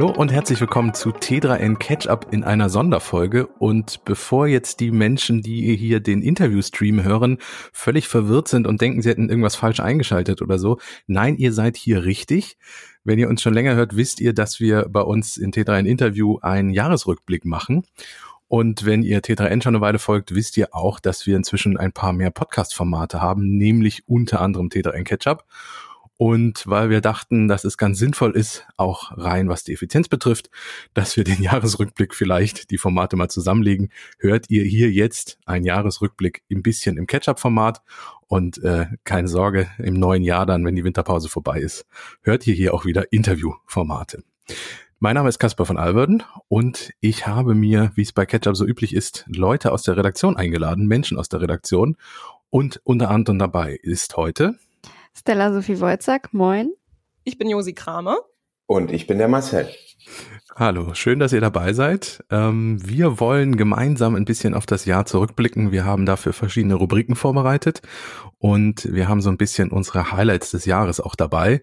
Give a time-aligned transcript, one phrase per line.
[0.00, 3.46] Hallo und herzlich willkommen zu T3N Catch-up in einer Sonderfolge.
[3.46, 7.36] Und bevor jetzt die Menschen, die hier den Interviewstream hören,
[7.70, 11.76] völlig verwirrt sind und denken, sie hätten irgendwas falsch eingeschaltet oder so, nein, ihr seid
[11.76, 12.56] hier richtig.
[13.04, 16.38] Wenn ihr uns schon länger hört, wisst ihr, dass wir bei uns in T3N Interview
[16.38, 17.84] einen Jahresrückblick machen.
[18.48, 21.92] Und wenn ihr T3N schon eine Weile folgt, wisst ihr auch, dass wir inzwischen ein
[21.92, 25.44] paar mehr Podcast-Formate haben, nämlich unter anderem T3N Catch-up.
[26.20, 30.50] Und weil wir dachten, dass es ganz sinnvoll ist, auch rein was die Effizienz betrifft,
[30.92, 33.88] dass wir den Jahresrückblick vielleicht die Formate mal zusammenlegen,
[34.18, 37.80] hört ihr hier jetzt einen Jahresrückblick ein bisschen im Catch-up-Format
[38.26, 41.86] und äh, keine Sorge, im neuen Jahr dann, wenn die Winterpause vorbei ist,
[42.20, 44.22] hört ihr hier auch wieder Interview-Formate.
[44.98, 48.66] Mein Name ist Caspar von Alverden und ich habe mir, wie es bei Ketchup so
[48.66, 51.96] üblich ist, Leute aus der Redaktion eingeladen, Menschen aus der Redaktion.
[52.50, 54.58] Und unter anderem dabei ist heute
[55.20, 56.72] Stella Sophie Wolzack, moin.
[57.24, 58.16] Ich bin Josi Kramer.
[58.64, 59.68] Und ich bin der Marcel.
[60.56, 62.24] Hallo, schön, dass ihr dabei seid.
[62.30, 65.72] Ähm, wir wollen gemeinsam ein bisschen auf das Jahr zurückblicken.
[65.72, 67.82] Wir haben dafür verschiedene Rubriken vorbereitet
[68.38, 71.60] und wir haben so ein bisschen unsere Highlights des Jahres auch dabei.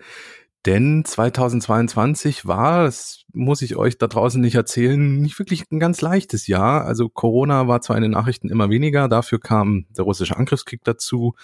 [0.67, 6.02] Denn 2022 war, das muss ich euch da draußen nicht erzählen, nicht wirklich ein ganz
[6.02, 6.86] leichtes Jahr.
[6.86, 11.36] Also Corona war zwar in den Nachrichten immer weniger, dafür kam der russische Angriffskrieg dazu.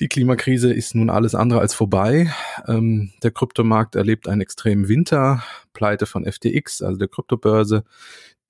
[0.00, 2.32] Die Klimakrise ist nun alles andere als vorbei.
[2.66, 7.84] Ähm, der Kryptomarkt erlebt einen extremen Winter, Pleite von FTX, also der Kryptobörse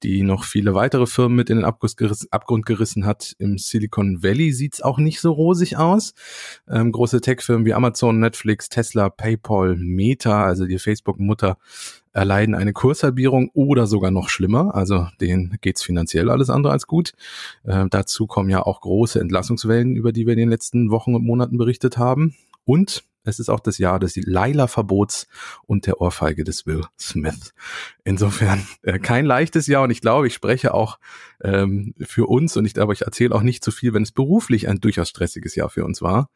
[0.02, 3.34] die noch viele weitere Firmen mit in den Abgrund gerissen hat.
[3.38, 6.14] Im Silicon Valley sieht's auch nicht so rosig aus.
[6.68, 11.56] Ähm, große Tech-Firmen wie Amazon, Netflix, Tesla, PayPal, Meta, also die Facebook-Mutter,
[12.12, 14.74] erleiden eine Kurshalbierung oder sogar noch schlimmer.
[14.74, 17.12] Also denen geht's finanziell alles andere als gut.
[17.64, 21.24] Äh, dazu kommen ja auch große Entlassungswellen, über die wir in den letzten Wochen und
[21.24, 22.34] Monaten berichtet haben.
[22.64, 25.26] Und es ist auch das Jahr des Laila-Verbots
[25.66, 27.54] und der Ohrfeige des Will Smith.
[28.04, 30.98] Insofern äh, kein leichtes Jahr und ich glaube, ich spreche auch
[31.42, 34.68] ähm, für uns und ich glaube, ich erzähle auch nicht zu viel, wenn es beruflich
[34.68, 36.28] ein durchaus stressiges Jahr für uns war.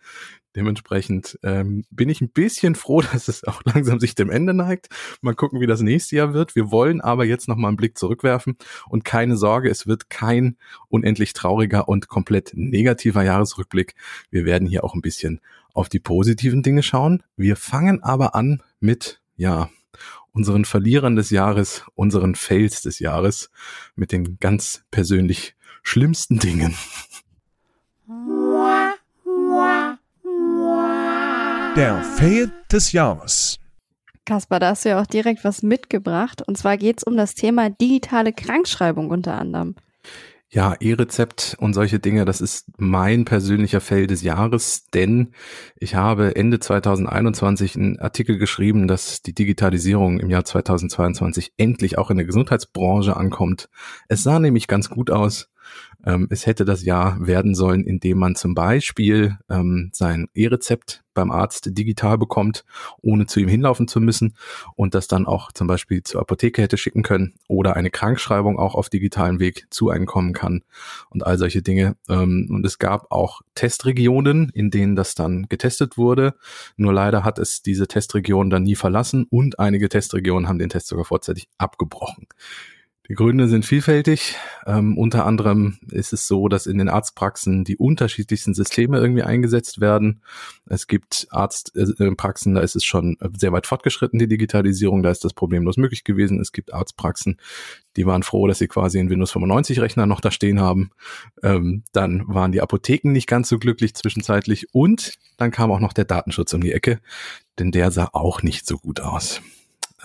[0.56, 4.89] Dementsprechend ähm, bin ich ein bisschen froh, dass es auch langsam sich dem Ende neigt.
[5.21, 6.56] Mal gucken, wie das nächste Jahr wird.
[6.56, 8.56] Wir wollen aber jetzt noch mal einen Blick zurückwerfen
[8.89, 10.56] und keine Sorge, es wird kein
[10.89, 13.95] unendlich trauriger und komplett negativer Jahresrückblick.
[14.31, 15.43] Wir werden hier auch ein bisschen
[15.75, 17.23] auf die positiven Dinge schauen.
[17.37, 19.71] Wir fangen aber an mit, ja,
[20.33, 23.51] unseren Verlierern des Jahres, unseren Fails des Jahres,
[23.97, 26.75] mit den ganz persönlich schlimmsten Dingen.
[31.77, 33.59] Der Fail des Jahres.
[34.25, 36.43] Kaspar, da hast du ja auch direkt was mitgebracht.
[36.47, 39.75] Und zwar geht es um das Thema digitale Krankschreibung unter anderem.
[40.50, 45.34] Ja, E-Rezept und solche Dinge, das ist mein persönlicher Feld des Jahres, denn
[45.76, 52.10] ich habe Ende 2021 einen Artikel geschrieben, dass die Digitalisierung im Jahr 2022 endlich auch
[52.10, 53.69] in der Gesundheitsbranche ankommt.
[54.09, 55.50] Es sah nämlich ganz gut aus.
[56.04, 61.03] Ähm, es hätte das Jahr werden sollen, in dem man zum Beispiel ähm, sein E-Rezept
[61.19, 62.64] beim Arzt digital bekommt,
[63.03, 64.36] ohne zu ihm hinlaufen zu müssen
[64.76, 68.76] und das dann auch zum Beispiel zur Apotheke hätte schicken können oder eine Krankschreibung auch
[68.76, 70.62] auf digitalen Weg zu einem kommen kann
[71.10, 71.97] und all solche Dinge.
[72.09, 76.34] Ähm, und es gab auch Testregionen, in denen das dann getestet wurde.
[76.76, 80.86] Nur leider hat es diese Testregion dann nie verlassen und einige Testregionen haben den Test
[80.86, 82.28] sogar vorzeitig abgebrochen.
[83.11, 84.37] Die Gründe sind vielfältig.
[84.67, 89.81] Ähm, unter anderem ist es so, dass in den Arztpraxen die unterschiedlichsten Systeme irgendwie eingesetzt
[89.81, 90.21] werden.
[90.67, 95.33] Es gibt Arztpraxen, da ist es schon sehr weit fortgeschritten, die Digitalisierung, da ist das
[95.33, 96.39] problemlos möglich gewesen.
[96.39, 97.39] Es gibt Arztpraxen,
[97.97, 100.91] die waren froh, dass sie quasi einen Windows 95 Rechner noch da stehen haben.
[101.43, 105.95] Ähm, dann waren die Apotheken nicht ganz so glücklich zwischenzeitlich und dann kam auch noch
[105.95, 107.01] der Datenschutz um die Ecke,
[107.59, 109.41] denn der sah auch nicht so gut aus.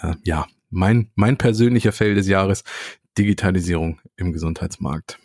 [0.02, 2.63] Äh, ja, mein, mein persönlicher Feld des Jahres,
[3.17, 5.19] Digitalisierung im Gesundheitsmarkt.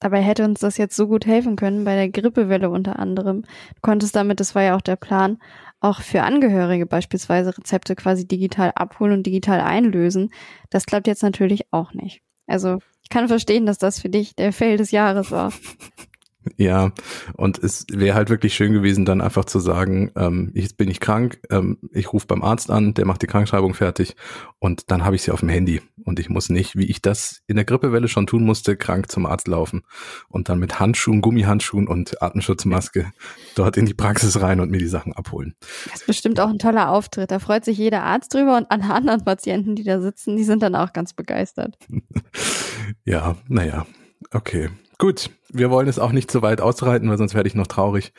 [0.00, 3.42] Dabei hätte uns das jetzt so gut helfen können bei der Grippewelle unter anderem.
[3.42, 5.38] Du konntest damit, das war ja auch der Plan,
[5.80, 10.30] auch für Angehörige beispielsweise Rezepte quasi digital abholen und digital einlösen.
[10.68, 12.20] Das klappt jetzt natürlich auch nicht.
[12.46, 15.52] Also ich kann verstehen, dass das für dich der Fail des Jahres war.
[16.56, 16.92] Ja,
[17.34, 21.00] und es wäre halt wirklich schön gewesen, dann einfach zu sagen, ähm, jetzt bin ich
[21.00, 24.16] krank, ähm, ich rufe beim Arzt an, der macht die Krankschreibung fertig
[24.58, 27.42] und dann habe ich sie auf dem Handy und ich muss nicht, wie ich das
[27.46, 29.82] in der Grippewelle schon tun musste, krank zum Arzt laufen
[30.28, 33.12] und dann mit Handschuhen, Gummihandschuhen und Atemschutzmaske
[33.54, 35.54] dort in die Praxis rein und mir die Sachen abholen.
[35.86, 37.30] Das ist bestimmt auch ein toller Auftritt.
[37.30, 40.62] Da freut sich jeder Arzt drüber und alle anderen Patienten, die da sitzen, die sind
[40.62, 41.76] dann auch ganz begeistert.
[43.04, 43.86] ja, naja,
[44.32, 44.70] okay.
[44.98, 48.12] Gut, wir wollen es auch nicht so weit ausreiten, weil sonst werde ich noch traurig.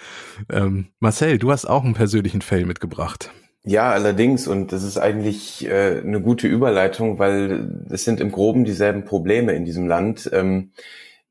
[0.52, 3.32] Ähm, Marcel, du hast auch einen persönlichen Fail mitgebracht.
[3.64, 8.64] Ja, allerdings, und das ist eigentlich äh, eine gute Überleitung, weil es sind im Groben
[8.64, 10.30] dieselben Probleme in diesem Land.
[10.32, 10.72] Ähm,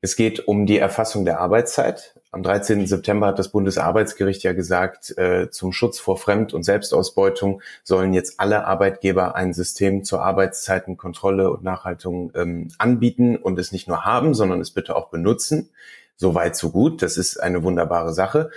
[0.01, 2.19] es geht um die Erfassung der Arbeitszeit.
[2.37, 2.85] Am 13.
[2.85, 8.39] September hat das Bundesarbeitsgericht ja gesagt, äh, zum Schutz vor Fremd- und Selbstausbeutung sollen jetzt
[8.39, 14.35] alle Arbeitgeber ein System zur Arbeitszeitenkontrolle und Nachhaltung ähm, anbieten und es nicht nur haben,
[14.35, 15.71] sondern es bitte auch benutzen.
[16.15, 17.01] So weit, so gut.
[17.01, 18.51] Das ist eine wunderbare Sache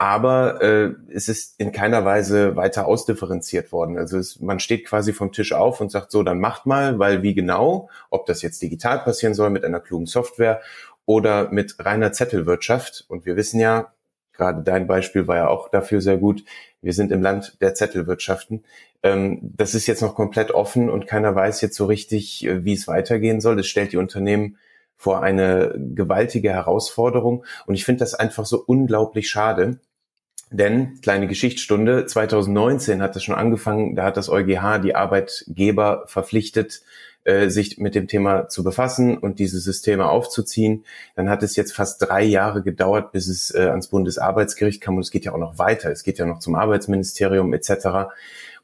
[0.00, 3.98] aber äh, es ist in keiner Weise weiter ausdifferenziert worden.
[3.98, 7.22] Also es, man steht quasi vom Tisch auf und sagt so, dann macht mal, weil
[7.22, 10.62] wie genau, ob das jetzt digital passieren soll mit einer klugen Software
[11.10, 13.04] oder mit reiner Zettelwirtschaft.
[13.08, 13.92] Und wir wissen ja,
[14.32, 16.44] gerade dein Beispiel war ja auch dafür sehr gut,
[16.82, 18.62] wir sind im Land der Zettelwirtschaften.
[19.02, 22.74] Ähm, das ist jetzt noch komplett offen und keiner weiß jetzt so richtig, äh, wie
[22.74, 23.56] es weitergehen soll.
[23.56, 24.56] Das stellt die Unternehmen
[24.96, 27.44] vor eine gewaltige Herausforderung.
[27.66, 29.80] Und ich finde das einfach so unglaublich schade,
[30.52, 36.82] denn, kleine Geschichtsstunde, 2019 hat es schon angefangen, da hat das EuGH die Arbeitgeber verpflichtet,
[37.24, 40.84] äh, sich mit dem Thema zu befassen und diese Systeme aufzuziehen.
[41.16, 45.02] Dann hat es jetzt fast drei Jahre gedauert, bis es äh, ans Bundesarbeitsgericht kam und
[45.02, 45.90] es geht ja auch noch weiter.
[45.90, 48.10] Es geht ja noch zum Arbeitsministerium etc.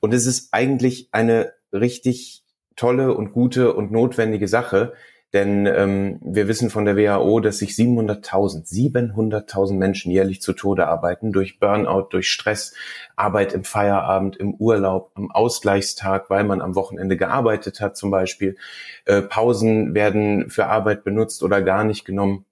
[0.01, 2.45] Und es ist eigentlich eine richtig
[2.77, 4.93] tolle und gute und notwendige Sache,
[5.33, 10.87] denn ähm, wir wissen von der WHO, dass sich 700.000, 700.000 Menschen jährlich zu Tode
[10.87, 12.75] arbeiten durch Burnout, durch Stress,
[13.17, 18.57] Arbeit im Feierabend, im Urlaub, am Ausgleichstag, weil man am Wochenende gearbeitet hat zum Beispiel.
[19.05, 22.45] Äh, Pausen werden für Arbeit benutzt oder gar nicht genommen.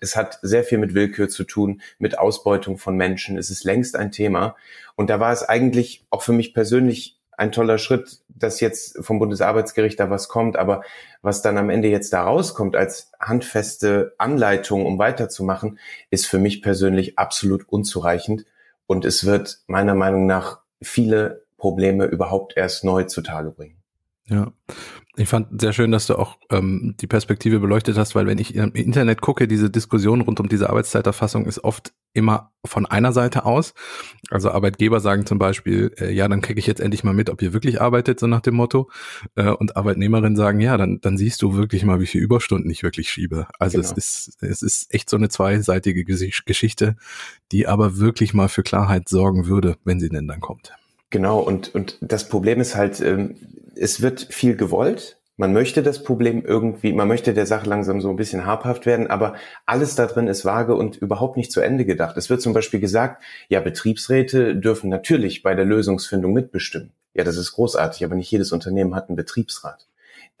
[0.00, 3.38] Es hat sehr viel mit Willkür zu tun, mit Ausbeutung von Menschen.
[3.38, 4.56] Es ist längst ein Thema.
[4.96, 9.18] Und da war es eigentlich auch für mich persönlich ein toller Schritt, dass jetzt vom
[9.18, 10.82] Bundesarbeitsgericht da was kommt, aber
[11.22, 15.78] was dann am Ende jetzt da rauskommt als handfeste Anleitung, um weiterzumachen,
[16.10, 18.44] ist für mich persönlich absolut unzureichend
[18.86, 23.83] und es wird meiner Meinung nach viele Probleme überhaupt erst neu zutage bringen.
[24.26, 24.52] Ja,
[25.16, 28.54] ich fand sehr schön, dass du auch ähm, die Perspektive beleuchtet hast, weil wenn ich
[28.54, 33.44] im Internet gucke, diese Diskussion rund um diese Arbeitszeiterfassung ist oft immer von einer Seite
[33.44, 33.74] aus.
[34.30, 37.42] Also Arbeitgeber sagen zum Beispiel, äh, ja, dann kriege ich jetzt endlich mal mit, ob
[37.42, 38.90] ihr wirklich arbeitet, so nach dem Motto.
[39.34, 42.82] Äh, und Arbeitnehmerinnen sagen, ja, dann, dann siehst du wirklich mal, wie viel Überstunden ich
[42.82, 43.46] wirklich schiebe.
[43.58, 43.90] Also genau.
[43.90, 46.96] es ist, es ist echt so eine zweiseitige Geschichte,
[47.52, 50.72] die aber wirklich mal für Klarheit sorgen würde, wenn sie denn dann kommt.
[51.14, 53.36] Genau, und, und das Problem ist halt, ähm,
[53.76, 55.16] es wird viel gewollt.
[55.36, 59.06] Man möchte das Problem irgendwie, man möchte der Sache langsam so ein bisschen habhaft werden,
[59.06, 62.16] aber alles da drin ist vage und überhaupt nicht zu Ende gedacht.
[62.16, 66.90] Es wird zum Beispiel gesagt, ja, Betriebsräte dürfen natürlich bei der Lösungsfindung mitbestimmen.
[67.14, 69.86] Ja, das ist großartig, aber nicht jedes Unternehmen hat einen Betriebsrat.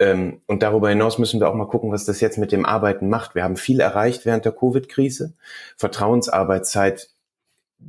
[0.00, 3.08] Ähm, und darüber hinaus müssen wir auch mal gucken, was das jetzt mit dem Arbeiten
[3.08, 3.36] macht.
[3.36, 5.34] Wir haben viel erreicht während der Covid-Krise.
[5.76, 7.13] Vertrauensarbeitszeit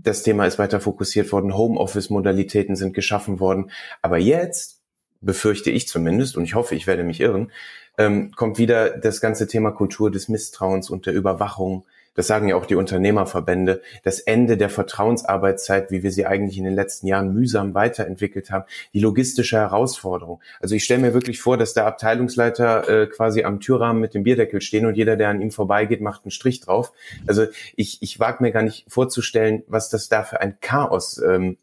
[0.01, 3.71] das Thema ist weiter fokussiert worden, Homeoffice-Modalitäten sind geschaffen worden.
[4.01, 4.81] Aber jetzt
[5.21, 7.51] befürchte ich zumindest, und ich hoffe, ich werde mich irren,
[7.97, 11.85] ähm, kommt wieder das ganze Thema Kultur des Misstrauens und der Überwachung.
[12.15, 13.81] Das sagen ja auch die Unternehmerverbände.
[14.03, 18.65] Das Ende der Vertrauensarbeitszeit, wie wir sie eigentlich in den letzten Jahren mühsam weiterentwickelt haben.
[18.93, 20.41] Die logistische Herausforderung.
[20.59, 24.23] Also ich stelle mir wirklich vor, dass der Abteilungsleiter äh, quasi am Türrahmen mit dem
[24.23, 26.93] Bierdeckel stehen und jeder, der an ihm vorbeigeht, macht einen Strich drauf.
[27.27, 27.45] Also
[27.75, 31.57] ich, ich wage mir gar nicht vorzustellen, was das da für ein Chaos ähm,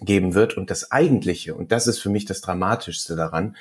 [0.00, 0.56] geben wird.
[0.56, 3.56] Und das Eigentliche, und das ist für mich das Dramatischste daran,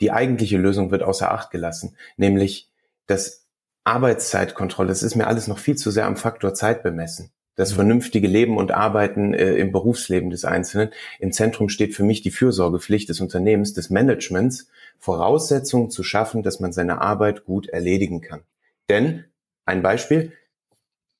[0.00, 2.70] die eigentliche Lösung wird außer Acht gelassen, nämlich
[3.06, 3.43] das
[3.84, 4.88] Arbeitszeitkontrolle.
[4.88, 7.30] Das ist mir alles noch viel zu sehr am Faktor Zeit bemessen.
[7.56, 7.76] Das mhm.
[7.76, 10.90] vernünftige Leben und Arbeiten äh, im Berufsleben des Einzelnen.
[11.20, 16.60] Im Zentrum steht für mich die Fürsorgepflicht des Unternehmens, des Managements, Voraussetzungen zu schaffen, dass
[16.60, 18.42] man seine Arbeit gut erledigen kann.
[18.88, 19.24] Denn,
[19.66, 20.32] ein Beispiel,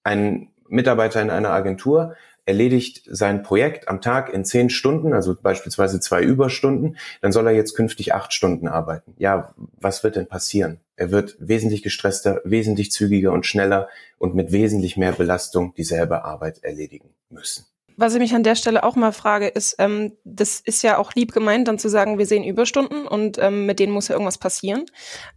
[0.02, 2.16] ein Mitarbeiter in einer Agentur
[2.46, 7.54] erledigt sein Projekt am Tag in zehn Stunden, also beispielsweise zwei Überstunden, dann soll er
[7.54, 9.14] jetzt künftig acht Stunden arbeiten.
[9.16, 10.80] Ja, was wird denn passieren?
[10.96, 16.62] Er wird wesentlich gestresster, wesentlich zügiger und schneller und mit wesentlich mehr Belastung dieselbe Arbeit
[16.62, 17.66] erledigen müssen.
[17.96, 21.12] Was ich mich an der Stelle auch mal frage, ist, ähm, das ist ja auch
[21.14, 24.38] lieb gemeint, dann zu sagen, wir sehen Überstunden und ähm, mit denen muss ja irgendwas
[24.38, 24.84] passieren.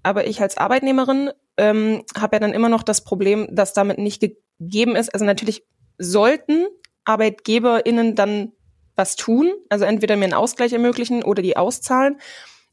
[0.01, 4.21] Aber ich als Arbeitnehmerin ähm, habe ja dann immer noch das Problem, dass damit nicht
[4.21, 5.13] gegeben ist.
[5.13, 5.65] Also natürlich
[5.99, 6.65] sollten
[7.05, 8.53] ArbeitgeberInnen dann
[8.95, 12.19] was tun, also entweder mir einen Ausgleich ermöglichen oder die auszahlen.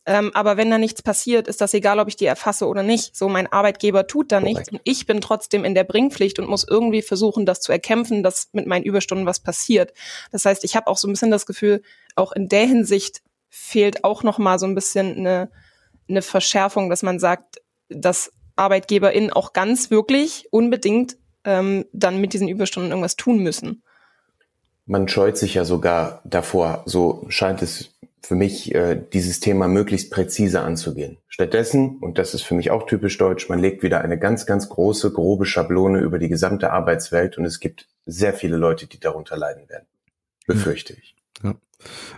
[0.07, 3.17] Ähm, aber wenn da nichts passiert, ist das egal, ob ich die erfasse oder nicht.
[3.17, 6.67] So, mein Arbeitgeber tut da nichts und ich bin trotzdem in der Bringpflicht und muss
[6.69, 9.95] irgendwie versuchen, das zu erkämpfen, dass mit meinen Überstunden was passiert.
[10.31, 11.83] Das heißt, ich habe auch so ein bisschen das Gefühl,
[12.17, 15.51] auch in der Hinsicht fehlt auch noch mal so ein bisschen eine,
[16.09, 22.49] eine Verschärfung, dass man sagt, dass ArbeitgeberInnen auch ganz wirklich unbedingt ähm, dann mit diesen
[22.49, 23.83] Überstunden irgendwas tun müssen.
[24.87, 27.94] man scheut sich ja sogar davor, so scheint es
[28.25, 31.19] für mich, äh, dieses Thema möglichst präzise anzugehen.
[31.29, 34.69] Stattdessen, und das ist für mich auch typisch deutsch, man legt wieder eine ganz, ganz
[34.69, 39.37] große, grobe Schablone über die gesamte Arbeitswelt und es gibt sehr viele Leute, die darunter
[39.37, 39.87] leiden werden.
[40.47, 41.15] Befürchte ich.
[41.43, 41.55] Ja.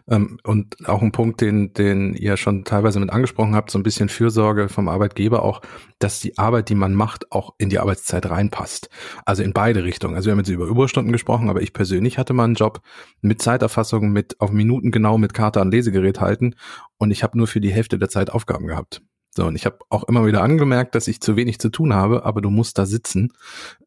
[0.08, 3.82] Ähm, und auch ein Punkt, den, den ihr schon teilweise mit angesprochen habt, so ein
[3.82, 5.60] bisschen Fürsorge vom Arbeitgeber auch,
[5.98, 8.88] dass die Arbeit, die man macht, auch in die Arbeitszeit reinpasst.
[9.24, 10.14] Also in beide Richtungen.
[10.14, 12.80] Also wir haben jetzt über Überstunden gesprochen, aber ich persönlich hatte mal einen Job
[13.20, 16.54] mit Zeiterfassung, mit auf Minuten genau mit Karte an Lesegerät halten
[16.98, 19.02] und ich habe nur für die Hälfte der Zeit Aufgaben gehabt.
[19.36, 22.24] So, und ich habe auch immer wieder angemerkt, dass ich zu wenig zu tun habe,
[22.24, 23.34] aber du musst da sitzen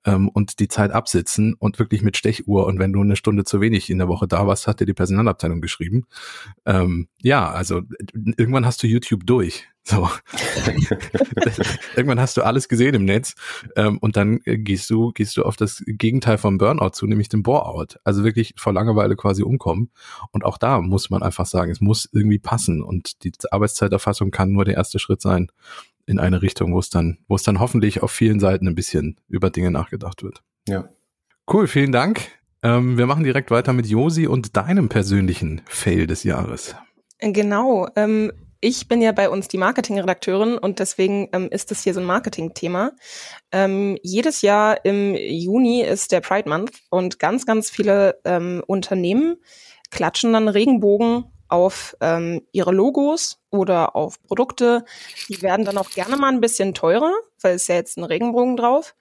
[0.10, 2.66] ähm, und die Zeit absitzen und wirklich mit Stechuhr.
[2.66, 4.94] Und wenn du eine Stunde zu wenig in der Woche da warst, hat dir die
[4.94, 6.06] Personalabteilung geschrieben.
[6.66, 7.82] Ähm, ja, also
[8.14, 9.68] irgendwann hast du YouTube durch.
[9.84, 10.08] So.
[11.96, 13.34] Irgendwann hast du alles gesehen im Netz
[13.76, 17.30] ähm, und dann äh, gehst du, gehst du auf das Gegenteil vom Burnout zu, nämlich
[17.30, 18.00] den Bore-out.
[18.04, 19.90] Also wirklich vor Langeweile quasi umkommen.
[20.32, 22.84] Und auch da muss man einfach sagen, es muss irgendwie passen.
[22.84, 25.50] Und die Arbeitszeiterfassung kann nur der erste Schritt sein
[26.10, 29.20] in eine Richtung, wo es dann, wo es dann hoffentlich auf vielen Seiten ein bisschen
[29.28, 30.42] über Dinge nachgedacht wird.
[30.68, 30.90] Ja.
[31.52, 32.22] Cool, vielen Dank.
[32.64, 36.76] Ähm, wir machen direkt weiter mit Josi und deinem persönlichen Fail des Jahres.
[37.20, 37.88] Genau.
[37.96, 42.02] Ähm, ich bin ja bei uns die Marketingredakteurin und deswegen ähm, ist das hier so
[42.02, 42.92] ein Marketing-Thema.
[43.52, 49.38] Ähm, jedes Jahr im Juni ist der Pride Month und ganz, ganz viele ähm, Unternehmen
[49.92, 54.86] klatschen dann Regenbogen auf ähm, ihre Logos oder auf Produkte.
[55.28, 58.56] Die werden dann auch gerne mal ein bisschen teurer, weil es ja jetzt ein Regenbogen
[58.56, 58.96] drauf.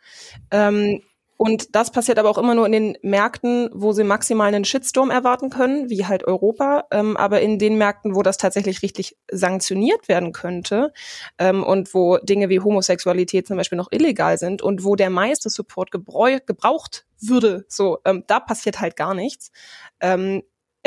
[0.50, 1.02] Ähm,
[1.38, 5.10] und das passiert aber auch immer nur in den Märkten, wo sie maximal einen Shitstorm
[5.10, 6.86] erwarten können, wie halt Europa.
[6.90, 10.92] Ähm, aber in den Märkten, wo das tatsächlich richtig sanktioniert werden könnte
[11.38, 15.48] ähm, und wo Dinge wie Homosexualität zum Beispiel noch illegal sind und wo der meiste
[15.48, 19.52] Support gebraucht würde, so, ähm, da passiert halt gar nichts.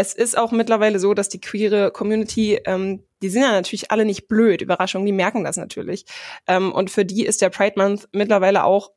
[0.02, 4.04] Es ist auch mittlerweile so, dass die queere Community, ähm, die sind ja natürlich alle
[4.04, 6.06] nicht blöd, Überraschung, die merken das natürlich.
[6.48, 8.94] Ähm, und für die ist der Pride Month mittlerweile auch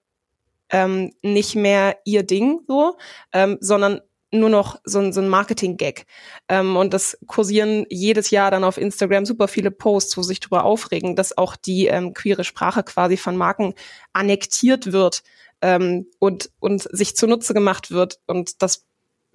[0.70, 2.96] ähm, nicht mehr ihr Ding so,
[3.34, 6.06] ähm, sondern nur noch so ein, so ein Marketing-Gag.
[6.48, 10.64] Ähm, und das kursieren jedes Jahr dann auf Instagram super viele Posts, wo sich darüber
[10.64, 13.74] aufregen, dass auch die ähm, queere Sprache quasi von Marken
[14.14, 15.22] annektiert wird
[15.60, 18.20] ähm, und, und sich zunutze gemacht wird.
[18.26, 18.86] Und das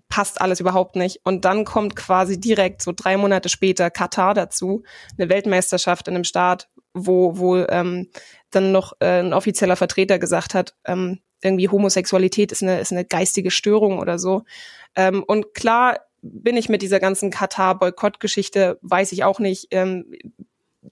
[0.10, 1.22] passt alles überhaupt nicht.
[1.24, 4.84] Und dann kommt quasi direkt so drei Monate später Katar dazu,
[5.18, 8.10] eine Weltmeisterschaft in einem Staat, wo, wo ähm,
[8.50, 13.06] dann noch äh, ein offizieller Vertreter gesagt hat, ähm, irgendwie Homosexualität ist eine, ist eine
[13.06, 14.44] geistige Störung oder so.
[14.96, 20.12] Ähm, und klar bin ich mit dieser ganzen Katar-Boykott-Geschichte, weiß ich auch nicht, ähm,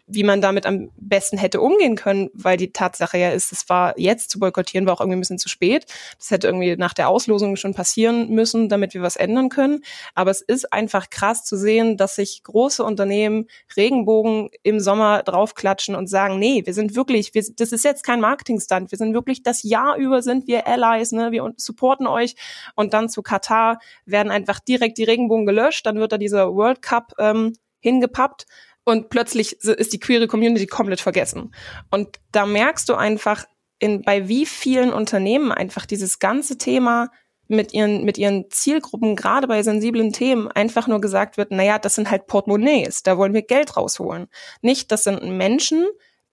[0.05, 3.97] wie man damit am besten hätte umgehen können, weil die Tatsache ja ist, es war
[3.97, 5.85] jetzt zu boykottieren, war auch irgendwie ein bisschen zu spät.
[6.17, 9.81] Das hätte irgendwie nach der Auslosung schon passieren müssen, damit wir was ändern können.
[10.13, 15.95] Aber es ist einfach krass zu sehen, dass sich große Unternehmen Regenbogen im Sommer draufklatschen
[15.95, 19.43] und sagen, nee, wir sind wirklich, wir, das ist jetzt kein Marketingstand, wir sind wirklich
[19.43, 22.35] das Jahr über sind wir Allies, ne, wir supporten euch.
[22.75, 26.81] Und dann zu Katar werden einfach direkt die Regenbogen gelöscht, dann wird da dieser World
[26.81, 28.45] Cup ähm, hingepappt
[28.87, 31.53] und plötzlich ist die queere Community komplett vergessen.
[31.91, 33.43] Und da merkst du einfach,
[33.79, 37.09] in, bei wie vielen Unternehmen einfach dieses ganze Thema
[37.49, 41.95] mit ihren, mit ihren Zielgruppen, gerade bei sensiblen Themen, einfach nur gesagt wird, naja, das
[41.95, 44.27] sind halt Portemonnaies, da wollen wir Geld rausholen.
[44.61, 45.85] Nicht, das sind Menschen,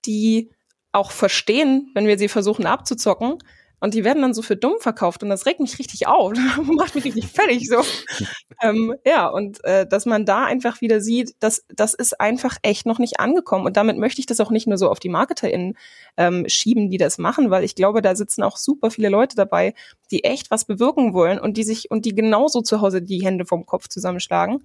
[0.04, 0.52] die
[0.92, 3.38] auch verstehen, wenn wir sie versuchen abzuzocken,
[3.84, 6.32] und die werden dann so für dumm verkauft und das regt mich richtig auf.
[6.56, 7.82] Das macht mich richtig fertig so.
[8.62, 12.86] ähm, ja, und äh, dass man da einfach wieder sieht, dass das ist einfach echt
[12.86, 13.66] noch nicht angekommen.
[13.66, 15.76] Und damit möchte ich das auch nicht nur so auf die MarketerInnen
[16.16, 19.74] ähm, schieben, die das machen, weil ich glaube, da sitzen auch super viele Leute dabei,
[20.10, 23.44] die echt was bewirken wollen und die sich und die genauso zu Hause die Hände
[23.44, 24.64] vom Kopf zusammenschlagen.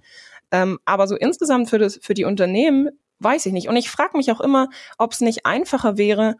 [0.50, 3.68] Ähm, aber so insgesamt für, das, für die Unternehmen weiß ich nicht.
[3.68, 6.36] Und ich frage mich auch immer, ob es nicht einfacher wäre,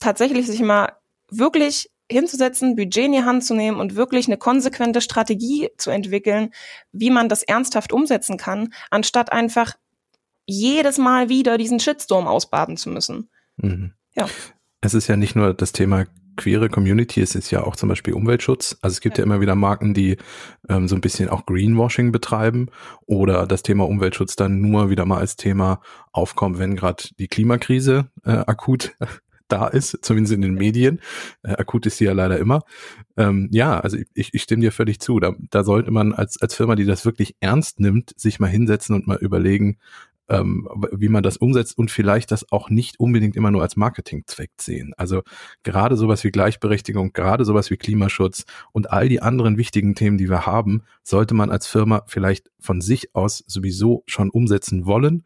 [0.00, 0.92] tatsächlich sich mal
[1.30, 6.50] wirklich hinzusetzen, Budget in die Hand zu nehmen und wirklich eine konsequente Strategie zu entwickeln,
[6.92, 9.74] wie man das ernsthaft umsetzen kann, anstatt einfach
[10.46, 13.28] jedes Mal wieder diesen Shitstorm ausbaden zu müssen.
[13.56, 13.92] Mhm.
[14.14, 14.28] Ja.
[14.80, 18.14] Es ist ja nicht nur das Thema queere Community, es ist ja auch zum Beispiel
[18.14, 18.76] Umweltschutz.
[18.82, 20.18] Also es gibt ja, ja immer wieder Marken, die
[20.68, 22.68] ähm, so ein bisschen auch Greenwashing betreiben
[23.06, 25.80] oder das Thema Umweltschutz dann nur wieder mal als Thema
[26.12, 28.94] aufkommt, wenn gerade die Klimakrise äh, akut
[29.48, 31.00] da ist, zumindest in den Medien.
[31.42, 32.62] Äh, akut ist sie ja leider immer.
[33.16, 35.20] Ähm, ja, also ich, ich stimme dir völlig zu.
[35.20, 38.94] Da, da sollte man als, als Firma, die das wirklich ernst nimmt, sich mal hinsetzen
[38.94, 39.78] und mal überlegen,
[40.28, 44.50] ähm, wie man das umsetzt und vielleicht das auch nicht unbedingt immer nur als Marketingzweck
[44.60, 44.92] sehen.
[44.96, 45.22] Also
[45.62, 50.28] gerade sowas wie Gleichberechtigung, gerade sowas wie Klimaschutz und all die anderen wichtigen Themen, die
[50.28, 55.24] wir haben, sollte man als Firma vielleicht von sich aus sowieso schon umsetzen wollen.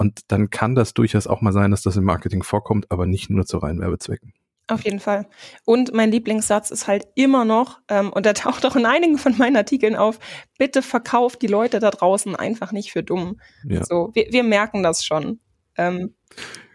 [0.00, 3.28] Und dann kann das durchaus auch mal sein, dass das im Marketing vorkommt, aber nicht
[3.28, 4.32] nur zu reinen Werbezwecken.
[4.66, 5.28] Auf jeden Fall.
[5.66, 9.36] Und mein Lieblingssatz ist halt immer noch, ähm, und der taucht auch in einigen von
[9.36, 10.18] meinen Artikeln auf,
[10.56, 13.42] bitte verkauft die Leute da draußen einfach nicht für dumm.
[13.62, 13.84] Ja.
[13.84, 15.38] So, wir, wir merken das schon.
[15.76, 16.14] Ähm,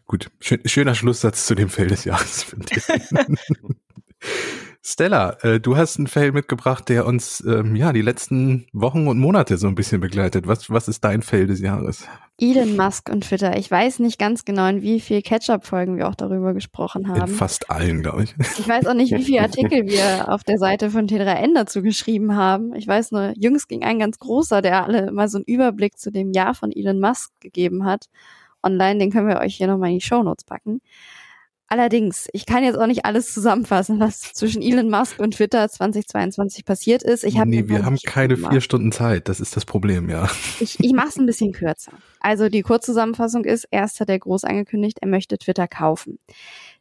[0.05, 2.84] Gut, schön, schöner Schlusssatz zu dem Feld des Jahres, finde ich.
[4.88, 9.18] Stella, äh, du hast einen Fail mitgebracht, der uns ähm, ja die letzten Wochen und
[9.18, 10.46] Monate so ein bisschen begleitet.
[10.46, 12.08] Was, was ist dein Fail des Jahres?
[12.39, 13.58] Elon Musk und Twitter.
[13.58, 17.32] Ich weiß nicht ganz genau, in wie viel Ketchup-Folgen wir auch darüber gesprochen haben.
[17.32, 18.36] In fast allen, glaube ich.
[18.60, 22.36] Ich weiß auch nicht, wie viele Artikel wir auf der Seite von T3N dazu geschrieben
[22.36, 22.75] haben.
[22.75, 26.12] Ich weiß nur, jüngst ging ein ganz großer, der alle mal so einen Überblick zu
[26.12, 28.06] dem Jahr von Elon Musk gegeben hat.
[28.62, 30.82] Online, den können wir euch hier nochmal in die Show Notes packen.
[31.77, 36.63] Allerdings, ich kann jetzt auch nicht alles zusammenfassen, was zwischen Elon Musk und Twitter 2022
[36.63, 37.25] passiert ist.
[37.25, 39.27] Ich hab nee, wir haben keine vier Stunden Zeit.
[39.27, 40.29] Das ist das Problem, ja.
[40.62, 41.91] Ich, ich mache es ein bisschen kürzer.
[42.22, 46.17] Also die Kurzzusammenfassung ist, erst hat er groß angekündigt, er möchte Twitter kaufen.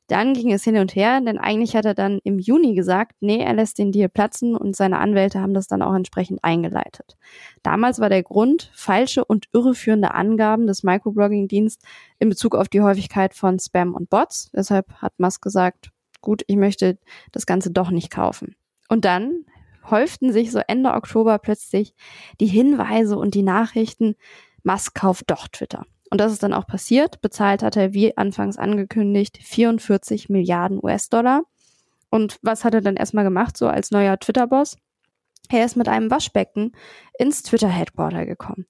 [0.07, 3.39] Dann ging es hin und her, denn eigentlich hat er dann im Juni gesagt, nee,
[3.39, 7.17] er lässt den Deal platzen und seine Anwälte haben das dann auch entsprechend eingeleitet.
[7.63, 11.83] Damals war der Grund falsche und irreführende Angaben des Microblogging-Dienst
[12.19, 14.51] in Bezug auf die Häufigkeit von Spam und Bots.
[14.53, 16.99] Deshalb hat Musk gesagt, gut, ich möchte
[17.33, 18.57] das Ganze doch nicht kaufen.
[18.91, 19.47] Und dann
[19.91, 21.95] häuften sich so Ende Oktober plötzlich
[22.41, 24.17] die Hinweise und die Nachrichten,
[24.63, 25.85] Musk kauft doch Twitter.
[26.15, 27.21] Und das ist dann auch passiert.
[27.23, 31.43] Bezahlt hat er, wie anfangs angekündigt, 44 Milliarden US-Dollar.
[32.09, 34.77] Und was hat er dann erstmal gemacht, so als neuer Twitter-Boss?
[35.49, 36.71] Er ist mit einem Waschbecken
[37.19, 38.65] ins Twitter-Headquarter gekommen.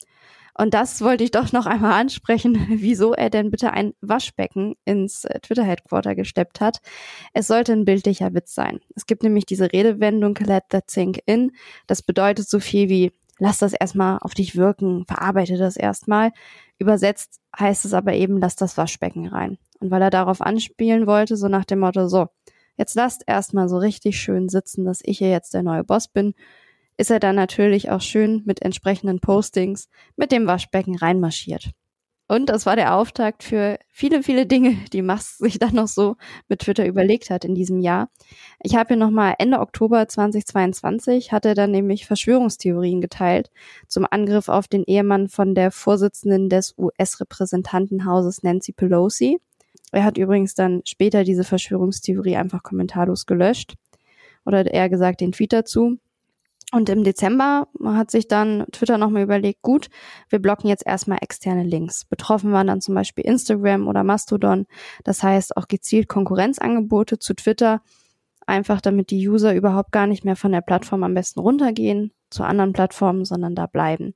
[0.56, 5.26] Und das wollte ich doch noch einmal ansprechen, wieso er denn bitte ein Waschbecken ins
[5.26, 6.78] äh, Twitter-Headquarter gesteppt hat.
[7.34, 8.80] Es sollte ein bildlicher Witz sein.
[8.96, 11.52] Es gibt nämlich diese Redewendung, let that sink in.
[11.86, 16.32] Das bedeutet so viel wie, lass das erstmal auf dich wirken, verarbeite das erstmal.
[16.78, 19.58] Übersetzt heißt es aber eben, lass das Waschbecken rein.
[19.80, 22.26] Und weil er darauf anspielen wollte, so nach dem Motto, so,
[22.76, 26.34] jetzt lasst erstmal so richtig schön sitzen, dass ich hier jetzt der neue Boss bin,
[26.96, 31.70] ist er dann natürlich auch schön mit entsprechenden Postings mit dem Waschbecken reinmarschiert.
[32.26, 36.16] Und das war der Auftakt für viele, viele Dinge, die Musk sich dann noch so
[36.48, 38.08] mit Twitter überlegt hat in diesem Jahr.
[38.62, 43.50] Ich habe hier nochmal Ende Oktober 2022 hat er dann nämlich Verschwörungstheorien geteilt
[43.88, 49.38] zum Angriff auf den Ehemann von der Vorsitzenden des US-Repräsentantenhauses Nancy Pelosi.
[49.92, 53.74] Er hat übrigens dann später diese Verschwörungstheorie einfach kommentarlos gelöscht
[54.46, 55.98] oder eher gesagt den Tweet dazu.
[56.72, 59.90] Und im Dezember hat sich dann Twitter nochmal überlegt, gut,
[60.28, 62.04] wir blocken jetzt erstmal externe Links.
[62.04, 64.66] Betroffen waren dann zum Beispiel Instagram oder Mastodon.
[65.04, 67.80] Das heißt auch gezielt Konkurrenzangebote zu Twitter,
[68.46, 72.42] einfach damit die User überhaupt gar nicht mehr von der Plattform am besten runtergehen zu
[72.42, 74.14] anderen Plattformen, sondern da bleiben.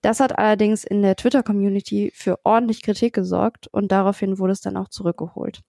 [0.00, 4.76] Das hat allerdings in der Twitter-Community für ordentlich Kritik gesorgt und daraufhin wurde es dann
[4.76, 5.62] auch zurückgeholt.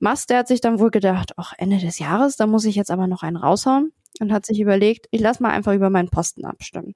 [0.00, 2.90] Musk, der hat sich dann wohl gedacht, ach, Ende des Jahres, da muss ich jetzt
[2.90, 6.44] aber noch einen raushauen und hat sich überlegt, ich lasse mal einfach über meinen Posten
[6.44, 6.94] abstimmen.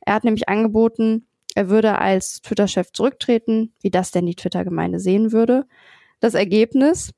[0.00, 5.32] Er hat nämlich angeboten, er würde als Twitter-Chef zurücktreten, wie das denn die Twitter-Gemeinde sehen
[5.32, 5.66] würde.
[6.20, 7.12] Das Ergebnis,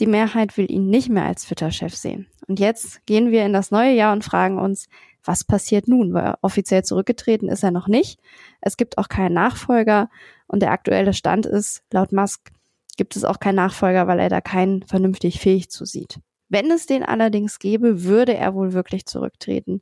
[0.00, 2.26] die Mehrheit will ihn nicht mehr als Twitter-Chef sehen.
[2.48, 4.88] Und jetzt gehen wir in das neue Jahr und fragen uns,
[5.24, 6.14] was passiert nun?
[6.14, 8.20] Weil offiziell zurückgetreten ist er noch nicht.
[8.60, 10.08] Es gibt auch keinen Nachfolger
[10.46, 12.52] und der aktuelle Stand ist, laut Musk
[12.96, 16.20] gibt es auch keinen Nachfolger, weil er da keinen vernünftig fähig zu sieht.
[16.48, 19.80] Wenn es den allerdings gäbe, würde er wohl wirklich zurücktreten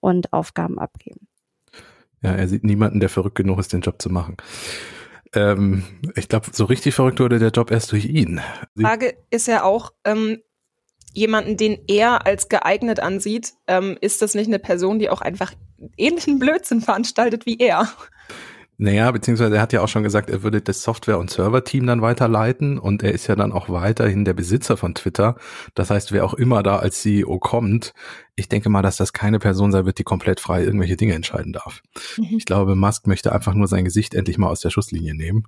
[0.00, 1.26] und Aufgaben abgeben.
[2.22, 4.36] Ja, er sieht niemanden, der verrückt genug ist, den Job zu machen.
[5.34, 8.40] Ähm, ich glaube, so richtig verrückt wurde der Job erst durch ihn.
[8.76, 10.38] Die Frage ist ja auch, ähm,
[11.14, 15.52] jemanden, den er als geeignet ansieht, ähm, ist das nicht eine Person, die auch einfach
[15.96, 17.88] ähnlichen Blödsinn veranstaltet wie er?
[18.78, 22.02] Naja, beziehungsweise er hat ja auch schon gesagt, er würde das Software- und Server-Team dann
[22.02, 25.36] weiterleiten und er ist ja dann auch weiterhin der Besitzer von Twitter.
[25.74, 27.92] Das heißt, wer auch immer da als CEO kommt,
[28.34, 31.52] ich denke mal, dass das keine Person sein wird, die komplett frei irgendwelche Dinge entscheiden
[31.52, 31.82] darf.
[32.16, 32.36] Mhm.
[32.36, 35.44] Ich glaube, Musk möchte einfach nur sein Gesicht endlich mal aus der Schusslinie nehmen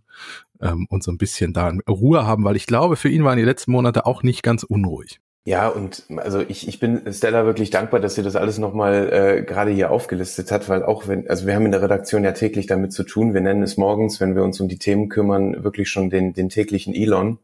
[0.60, 3.44] ähm, und so ein bisschen da Ruhe haben, weil ich glaube, für ihn waren die
[3.44, 5.20] letzten Monate auch nicht ganz unruhig.
[5.46, 9.42] Ja, und also ich, ich bin Stella wirklich dankbar, dass sie das alles nochmal äh,
[9.42, 12.66] gerade hier aufgelistet hat, weil auch wenn, also wir haben in der Redaktion ja täglich
[12.66, 15.90] damit zu tun, wir nennen es morgens, wenn wir uns um die Themen kümmern, wirklich
[15.90, 17.38] schon den, den täglichen Elon.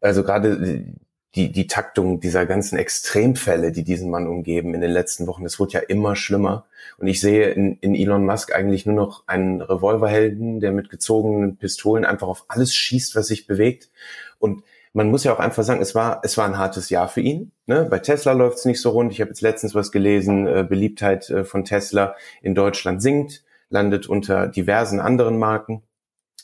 [0.00, 0.86] Also gerade
[1.34, 5.60] die, die Taktung dieser ganzen Extremfälle, die diesen Mann umgeben in den letzten Wochen, das
[5.60, 6.64] wurde ja immer schlimmer.
[6.96, 11.56] Und ich sehe in, in Elon Musk eigentlich nur noch einen Revolverhelden, der mit gezogenen
[11.56, 13.90] Pistolen einfach auf alles schießt, was sich bewegt.
[14.38, 14.62] Und
[14.94, 17.50] man muss ja auch einfach sagen, es war, es war ein hartes Jahr für ihn.
[17.66, 17.86] Ne?
[17.90, 19.12] Bei Tesla läuft es nicht so rund.
[19.12, 24.06] Ich habe jetzt letztens was gelesen, äh, Beliebtheit äh, von Tesla in Deutschland sinkt, landet
[24.06, 25.82] unter diversen anderen Marken.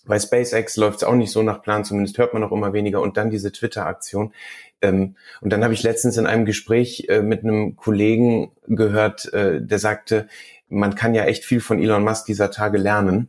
[0.04, 3.00] Bei SpaceX läuft es auch nicht so nach Plan, zumindest hört man noch immer weniger.
[3.00, 4.34] Und dann diese Twitter-Aktion.
[4.82, 9.62] Ähm, und dann habe ich letztens in einem Gespräch äh, mit einem Kollegen gehört, äh,
[9.62, 10.26] der sagte,
[10.68, 13.28] man kann ja echt viel von Elon Musk dieser Tage lernen.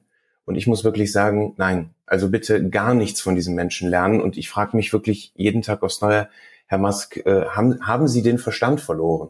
[0.51, 4.19] Und ich muss wirklich sagen, nein, also bitte gar nichts von diesen Menschen lernen.
[4.19, 6.27] Und ich frage mich wirklich jeden Tag aufs Neue,
[6.67, 9.29] Herr Musk, äh, haben, haben Sie den Verstand verloren?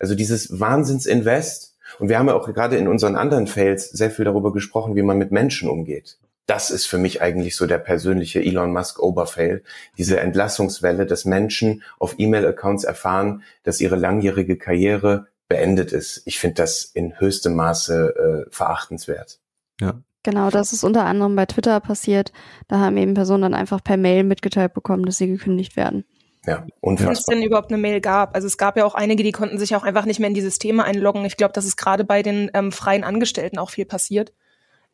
[0.00, 1.76] Also dieses Wahnsinnsinvest.
[1.98, 5.02] Und wir haben ja auch gerade in unseren anderen Fails sehr viel darüber gesprochen, wie
[5.02, 9.62] man mit Menschen umgeht das ist für mich eigentlich so der persönliche Elon Musk Oberfail.
[9.96, 16.22] Diese Entlassungswelle, dass Menschen auf E-Mail-Accounts erfahren, dass ihre langjährige Karriere beendet ist.
[16.24, 19.38] Ich finde das in höchstem Maße äh, verachtenswert.
[19.80, 20.02] Ja.
[20.22, 22.32] Genau, das ist unter anderem bei Twitter passiert.
[22.68, 26.04] Da haben eben Personen dann einfach per Mail mitgeteilt bekommen, dass sie gekündigt werden.
[26.46, 27.08] Ja, unfassbar.
[27.08, 28.34] Wenn es denn überhaupt eine Mail gab.
[28.34, 30.40] Also es gab ja auch einige, die konnten sich auch einfach nicht mehr in die
[30.40, 31.24] Systeme einloggen.
[31.24, 34.32] Ich glaube, das ist gerade bei den ähm, freien Angestellten auch viel passiert.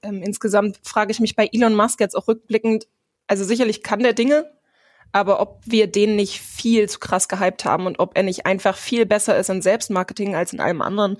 [0.03, 2.87] Ähm, insgesamt frage ich mich bei Elon Musk jetzt auch rückblickend,
[3.27, 4.51] also sicherlich kann der Dinge,
[5.13, 8.77] aber ob wir den nicht viel zu krass gehypt haben und ob er nicht einfach
[8.77, 11.17] viel besser ist in Selbstmarketing als in allem anderen.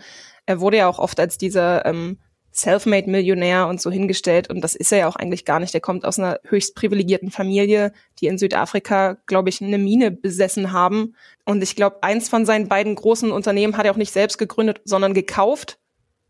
[0.47, 2.19] Er wurde ja auch oft als dieser ähm,
[2.59, 5.75] Selfmade-Millionär und so hingestellt und das ist er ja auch eigentlich gar nicht.
[5.75, 10.73] Er kommt aus einer höchst privilegierten Familie, die in Südafrika, glaube ich, eine Mine besessen
[10.73, 11.15] haben.
[11.45, 14.81] Und ich glaube, eins von seinen beiden großen Unternehmen hat er auch nicht selbst gegründet,
[14.85, 15.79] sondern gekauft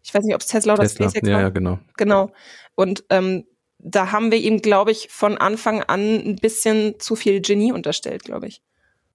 [0.09, 1.09] ich weiß nicht, ob es Tesla oder Tesla.
[1.09, 1.43] SpaceX ja, war.
[1.43, 1.79] Ja, genau.
[1.97, 2.33] Genau.
[2.75, 3.45] Und ähm,
[3.79, 8.25] da haben wir ihm, glaube ich, von Anfang an ein bisschen zu viel Genie unterstellt,
[8.25, 8.63] glaube ich.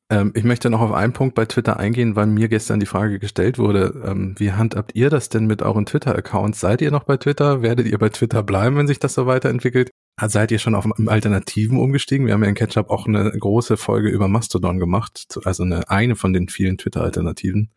[0.09, 3.19] Ähm, ich möchte noch auf einen Punkt bei Twitter eingehen, weil mir gestern die Frage
[3.19, 6.59] gestellt wurde, ähm, wie handhabt ihr das denn mit euren Twitter-Accounts?
[6.59, 7.61] Seid ihr noch bei Twitter?
[7.61, 9.91] Werdet ihr bei Twitter bleiben, wenn sich das so weiterentwickelt?
[10.21, 12.27] Seid ihr schon auf Alternativen umgestiegen?
[12.27, 16.15] Wir haben ja in Ketchup auch eine große Folge über Mastodon gemacht, also eine, eine
[16.15, 17.71] von den vielen Twitter-Alternativen.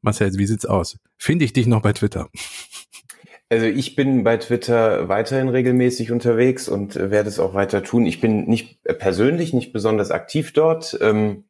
[0.00, 0.98] Marcel, wie sieht's aus?
[1.18, 2.30] Finde ich dich noch bei Twitter?
[3.50, 8.06] Also ich bin bei Twitter weiterhin regelmäßig unterwegs und werde es auch weiter tun.
[8.06, 10.98] Ich bin nicht äh, persönlich nicht besonders aktiv dort.
[11.02, 11.44] Ähm,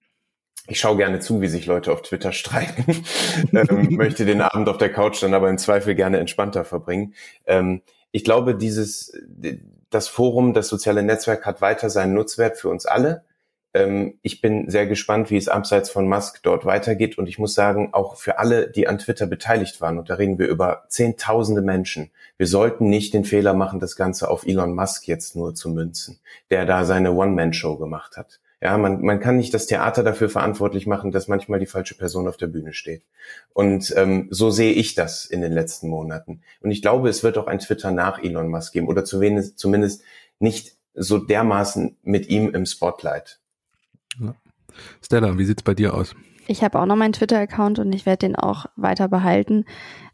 [0.66, 3.04] ich schaue gerne zu, wie sich Leute auf Twitter streiten.
[3.52, 7.14] ähm, möchte den Abend auf der Couch dann aber im Zweifel gerne entspannter verbringen.
[7.46, 9.12] Ähm, ich glaube, dieses
[9.90, 13.24] das Forum, das soziale Netzwerk hat weiter seinen Nutzwert für uns alle.
[13.74, 17.18] Ähm, ich bin sehr gespannt, wie es abseits von Musk dort weitergeht.
[17.18, 20.38] Und ich muss sagen, auch für alle, die an Twitter beteiligt waren, und da reden
[20.38, 25.06] wir über Zehntausende Menschen, wir sollten nicht den Fehler machen, das Ganze auf Elon Musk
[25.06, 28.40] jetzt nur zu münzen, der da seine One-Man-Show gemacht hat.
[28.60, 32.28] Ja, man, man kann nicht das Theater dafür verantwortlich machen, dass manchmal die falsche Person
[32.28, 33.02] auf der Bühne steht.
[33.52, 36.40] Und ähm, so sehe ich das in den letzten Monaten.
[36.60, 40.02] Und ich glaube, es wird auch ein Twitter nach Elon Musk geben oder zumindest
[40.38, 43.40] nicht so dermaßen mit ihm im Spotlight.
[44.20, 44.34] Ja.
[45.02, 46.14] Stella, wie sieht's bei dir aus?
[46.46, 49.64] Ich habe auch noch meinen Twitter-Account und ich werde den auch weiter behalten.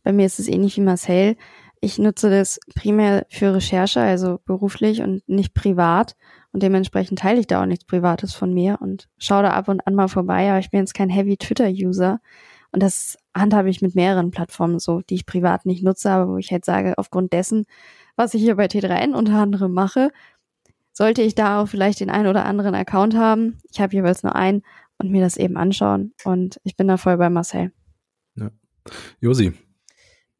[0.02, 1.36] Bei mir ist es ähnlich wie Marcel.
[1.80, 6.14] Ich nutze das primär für Recherche, also beruflich und nicht privat.
[6.52, 9.86] Und dementsprechend teile ich da auch nichts Privates von mir und schaue da ab und
[9.86, 10.50] an mal vorbei.
[10.50, 12.20] Aber ich bin jetzt kein Heavy Twitter-User.
[12.72, 16.36] Und das handhabe ich mit mehreren Plattformen so, die ich privat nicht nutze, aber wo
[16.36, 17.66] ich halt sage, aufgrund dessen,
[18.16, 20.10] was ich hier bei T3N unter anderem mache,
[20.92, 23.58] sollte ich da auch vielleicht den einen oder anderen Account haben.
[23.70, 24.62] Ich habe jeweils nur einen
[24.98, 26.12] und mir das eben anschauen.
[26.24, 27.72] Und ich bin da voll bei Marcel.
[28.36, 28.50] Ja.
[29.20, 29.52] Josi.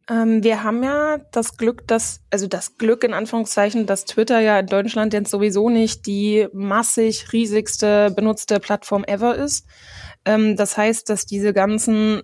[0.09, 4.59] Ähm, wir haben ja das Glück, dass, also das Glück in Anführungszeichen, dass Twitter ja
[4.59, 9.67] in Deutschland jetzt sowieso nicht die massig riesigste benutzte Plattform ever ist.
[10.25, 12.23] Ähm, das heißt, dass diese ganzen,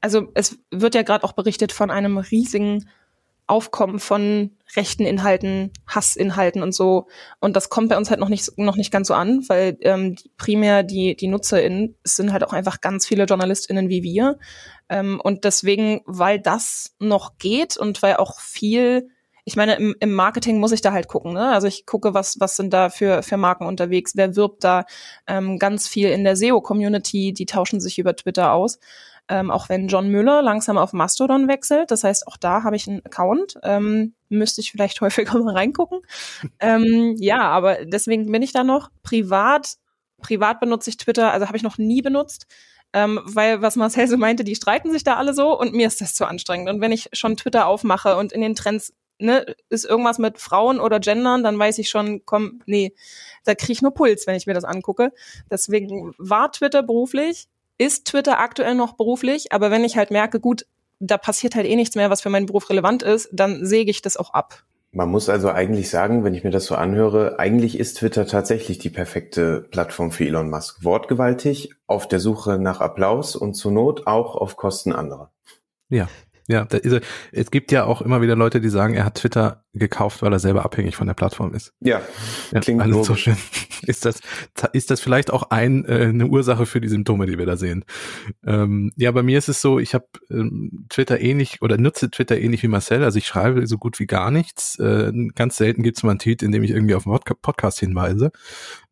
[0.00, 2.88] also es wird ja gerade auch berichtet von einem riesigen
[3.46, 7.06] Aufkommen von rechten Inhalten, Hassinhalten und so.
[7.40, 10.16] Und das kommt bei uns halt noch nicht, noch nicht ganz so an, weil ähm,
[10.16, 14.38] die, primär die, die NutzerInnen sind halt auch einfach ganz viele JournalistInnen wie wir.
[14.88, 19.08] Ähm, und deswegen, weil das noch geht und weil auch viel
[19.48, 21.32] ich meine, im, im Marketing muss ich da halt gucken.
[21.32, 21.52] Ne?
[21.52, 24.84] Also ich gucke, was, was sind da für, für Marken unterwegs, wer wirbt da
[25.28, 28.80] ähm, ganz viel in der SEO-Community, die tauschen sich über Twitter aus
[29.28, 31.90] ähm, auch wenn John Müller langsam auf Mastodon wechselt.
[31.90, 33.58] Das heißt, auch da habe ich einen Account.
[33.62, 36.00] Ähm, müsste ich vielleicht häufiger mal reingucken.
[36.60, 38.90] ähm, ja, aber deswegen bin ich da noch.
[39.02, 39.74] Privat,
[40.20, 42.46] privat benutze ich Twitter, also habe ich noch nie benutzt.
[42.92, 46.00] Ähm, weil was Marcel so meinte, die streiten sich da alle so und mir ist
[46.00, 46.70] das zu anstrengend.
[46.70, 50.80] Und wenn ich schon Twitter aufmache und in den Trends ne, ist irgendwas mit Frauen
[50.80, 52.94] oder Gendern, dann weiß ich schon, komm, nee,
[53.44, 55.12] da kriege ich nur Puls, wenn ich mir das angucke.
[55.50, 60.66] Deswegen war Twitter beruflich, ist Twitter aktuell noch beruflich, aber wenn ich halt merke, gut,
[60.98, 64.02] da passiert halt eh nichts mehr, was für meinen Beruf relevant ist, dann säge ich
[64.02, 64.64] das auch ab.
[64.92, 68.78] Man muss also eigentlich sagen, wenn ich mir das so anhöre, eigentlich ist Twitter tatsächlich
[68.78, 70.84] die perfekte Plattform für Elon Musk.
[70.84, 75.30] Wortgewaltig, auf der Suche nach Applaus und zur Not auch auf Kosten anderer.
[75.90, 76.08] Ja,
[76.48, 79.64] ja, da ist, es gibt ja auch immer wieder Leute, die sagen, er hat Twitter
[79.74, 81.72] gekauft, weil er selber abhängig von der Plattform ist.
[81.80, 82.00] Ja,
[82.52, 83.36] ja klingt also so schön.
[83.82, 84.20] Ist das,
[84.72, 87.84] ist das vielleicht auch ein, äh, eine Ursache für die Symptome, die wir da sehen?
[88.46, 92.38] Ähm, ja, bei mir ist es so, ich habe ähm, Twitter ähnlich oder nutze Twitter
[92.38, 93.04] ähnlich wie Marcel.
[93.04, 94.78] Also ich schreibe so gut wie gar nichts.
[94.78, 97.80] Äh, ganz selten gibt es mal einen Tweet, in dem ich irgendwie auf einen Podcast
[97.80, 98.30] hinweise.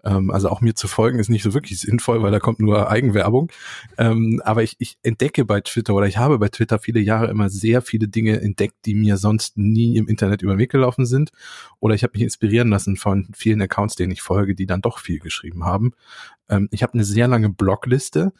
[0.05, 2.91] Ähm, also auch mir zu folgen ist nicht so wirklich sinnvoll, weil da kommt nur
[2.91, 3.51] Eigenwerbung.
[3.99, 7.49] Ähm, aber ich, ich entdecke bei Twitter oder ich habe bei Twitter viele Jahre immer
[7.49, 11.31] sehr viele Dinge entdeckt, die mir sonst nie im Internet über den Weg gelaufen sind.
[11.81, 14.99] Oder ich habe mich inspirieren lassen von vielen Accounts, denen ich folge, die dann doch
[14.99, 15.93] viel geschrieben haben.
[16.49, 18.33] Ähm, ich habe eine sehr lange Blogliste,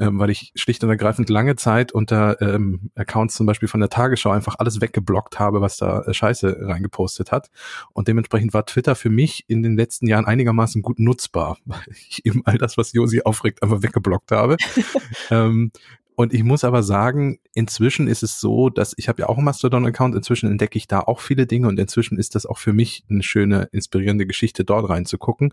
[0.00, 3.88] ähm, weil ich schlicht und ergreifend lange Zeit unter ähm, Accounts zum Beispiel von der
[3.88, 7.50] Tagesschau einfach alles weggeblockt habe, was da äh, Scheiße reingepostet hat.
[7.92, 12.24] Und dementsprechend war Twitter für mich in den letzten Jahren einigermaßen gut nutzbar, weil ich
[12.24, 14.56] eben all das, was Josi aufregt, einfach weggeblockt habe.
[15.30, 15.70] ähm,
[16.16, 19.44] und ich muss aber sagen, inzwischen ist es so, dass ich habe ja auch einen
[19.44, 23.04] Mastodon-Account, inzwischen entdecke ich da auch viele Dinge und inzwischen ist das auch für mich
[23.10, 25.52] eine schöne, inspirierende Geschichte, dort reinzugucken.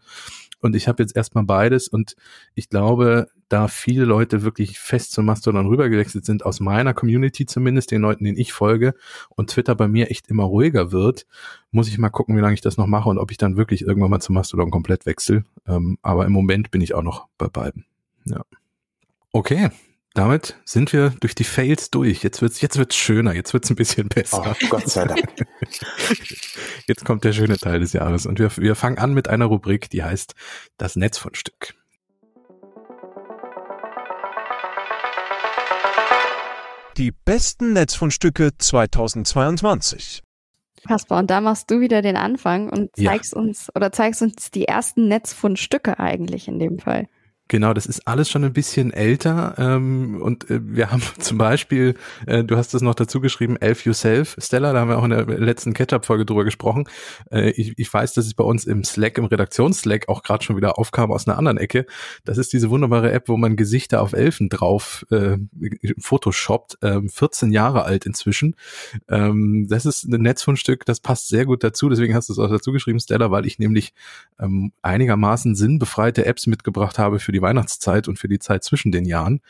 [0.62, 2.16] Und ich habe jetzt erstmal beides und
[2.56, 7.92] ich glaube, da viele Leute wirklich fest zum Mastodon rübergewechselt sind, aus meiner Community zumindest,
[7.92, 8.94] den Leuten, denen ich folge,
[9.36, 11.28] und Twitter bei mir echt immer ruhiger wird,
[11.72, 13.82] muss ich mal gucken, wie lange ich das noch mache und ob ich dann wirklich
[13.82, 15.44] irgendwann mal zum Mastodon komplett wechsle.
[15.68, 17.86] Ähm, aber im Moment bin ich auch noch bei beiden.
[18.24, 18.46] Ja.
[19.34, 19.70] Okay,
[20.14, 22.24] damit sind wir durch die Fails durch.
[22.24, 24.56] Jetzt wird's, jetzt wird's schöner, jetzt wird's ein bisschen besser.
[24.62, 25.24] Oh, Gott sei Dank.
[26.88, 29.90] Jetzt kommt der schöne Teil des Jahres und wir, wir fangen an mit einer Rubrik,
[29.90, 30.36] die heißt
[30.78, 31.74] das Netz von Stück.
[36.98, 40.22] Die besten Netzfundstücke 2022.
[40.86, 43.40] Kasper, und da machst du wieder den Anfang und zeigst ja.
[43.40, 47.08] uns oder zeigst uns die ersten Netzfundstücke eigentlich in dem Fall.
[47.54, 51.94] Genau, das ist alles schon ein bisschen älter ähm, und äh, wir haben zum Beispiel,
[52.26, 55.12] äh, du hast es noch dazu geschrieben, Elf Yourself, Stella, da haben wir auch in
[55.12, 56.86] der letzten Ketchup-Folge drüber gesprochen.
[57.32, 60.58] Äh, ich, ich weiß, dass es bei uns im Slack, im Redaktions-Slack auch gerade schon
[60.58, 61.86] wieder aufkam aus einer anderen Ecke.
[62.26, 65.38] Das ist diese wunderbare App, wo man Gesichter auf Elfen drauf äh,
[66.00, 68.56] photoshoppt, äh, 14 Jahre alt inzwischen.
[69.08, 72.50] Ähm, das ist ein Netzfundstück, das passt sehr gut dazu, deswegen hast du es auch
[72.50, 73.94] dazu geschrieben, Stella, weil ich nämlich
[74.40, 79.06] ähm, einigermaßen sinnbefreite Apps mitgebracht habe für die Weihnachtszeit und für die Zeit zwischen den
[79.06, 79.42] Jahren.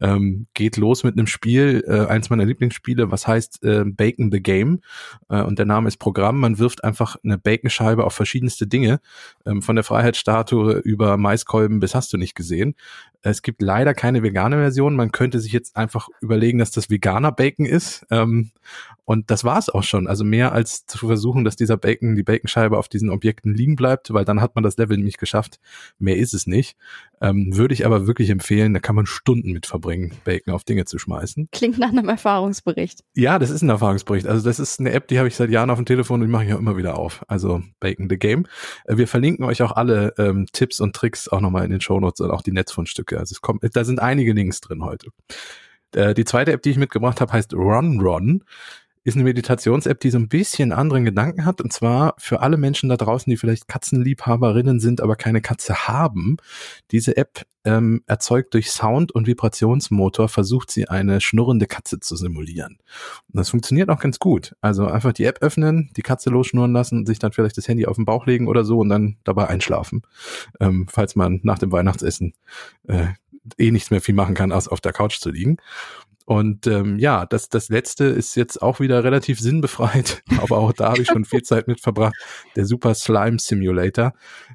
[0.00, 4.40] Ähm, geht los mit einem Spiel, äh, eins meiner Lieblingsspiele, was heißt äh, Bacon the
[4.40, 4.82] Game.
[5.28, 6.38] Äh, und der Name ist Programm.
[6.38, 9.00] Man wirft einfach eine Baconscheibe auf verschiedenste Dinge,
[9.44, 12.76] ähm, von der Freiheitsstatue über Maiskolben bis hast du nicht gesehen.
[13.22, 14.94] Es gibt leider keine vegane Version.
[14.94, 18.06] Man könnte sich jetzt einfach überlegen, dass das veganer Bacon ist.
[18.10, 18.52] Ähm,
[19.04, 20.06] und das war es auch schon.
[20.06, 24.12] Also mehr als zu versuchen, dass dieser Bacon, die Baconscheibe auf diesen Objekten liegen bleibt,
[24.12, 25.58] weil dann hat man das Level nicht geschafft.
[25.98, 26.76] Mehr ist es nicht.
[27.38, 30.84] Ähm, würde ich aber wirklich empfehlen, da kann man Stunden mit verbringen, Bacon auf Dinge
[30.84, 31.48] zu schmeißen.
[31.52, 33.04] Klingt nach einem Erfahrungsbericht.
[33.14, 34.26] Ja, das ist ein Erfahrungsbericht.
[34.26, 36.32] Also das ist eine App, die habe ich seit Jahren auf dem Telefon und die
[36.32, 37.24] mache ich auch immer wieder auf.
[37.28, 38.46] Also Bacon the Game.
[38.84, 42.20] Äh, wir verlinken euch auch alle ähm, Tipps und Tricks auch nochmal in den Shownotes
[42.20, 43.18] und auch die Netzfundstücke.
[43.18, 45.10] Also es kommt, da sind einige Links drin heute.
[45.94, 48.44] Äh, die zweite App, die ich mitgebracht habe, heißt Run Run
[49.08, 51.60] ist eine Meditations-App, die so ein bisschen anderen Gedanken hat.
[51.60, 56.36] Und zwar für alle Menschen da draußen, die vielleicht Katzenliebhaberinnen sind, aber keine Katze haben.
[56.90, 62.78] Diese App ähm, erzeugt durch Sound und Vibrationsmotor, versucht sie eine schnurrende Katze zu simulieren.
[63.32, 64.54] Und das funktioniert auch ganz gut.
[64.60, 67.96] Also einfach die App öffnen, die Katze losschnurren lassen, sich dann vielleicht das Handy auf
[67.96, 70.02] den Bauch legen oder so und dann dabei einschlafen.
[70.60, 72.34] Ähm, falls man nach dem Weihnachtsessen
[72.86, 73.08] äh,
[73.56, 75.56] eh nichts mehr viel machen kann, als auf der Couch zu liegen.
[76.28, 80.90] Und ähm, ja, das, das letzte ist jetzt auch wieder relativ sinnbefreit, aber auch da
[80.90, 82.14] habe ich schon viel Zeit mit verbracht.
[82.54, 84.12] Der Super Slime Simulator.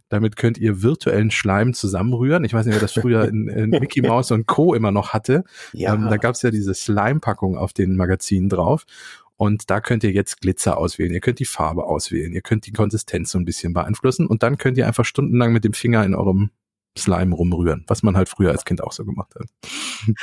[0.07, 2.43] Damit könnt ihr virtuellen Schleim zusammenrühren.
[2.45, 4.75] Ich weiß nicht, wer das früher in, in Mickey Mouse und Co.
[4.75, 5.45] immer noch hatte.
[5.71, 5.95] Ja.
[5.95, 8.85] Ähm, da gab es ja diese Slime-Packung auf den Magazinen drauf.
[9.35, 11.11] Und da könnt ihr jetzt Glitzer auswählen.
[11.11, 12.33] Ihr könnt die Farbe auswählen.
[12.33, 14.27] Ihr könnt die Konsistenz so ein bisschen beeinflussen.
[14.27, 16.51] Und dann könnt ihr einfach stundenlang mit dem Finger in eurem
[16.95, 19.47] Slime rumrühren, was man halt früher als Kind auch so gemacht hat.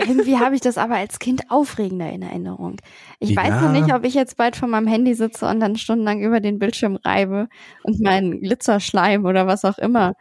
[0.00, 2.76] Irgendwie habe ich das aber als Kind aufregender in Erinnerung.
[3.18, 3.42] Ich ja.
[3.42, 6.40] weiß noch nicht, ob ich jetzt bald vor meinem Handy sitze und dann stundenlang über
[6.40, 7.48] den Bildschirm reibe
[7.82, 10.14] und meinen Glitzerschleim oder was auch immer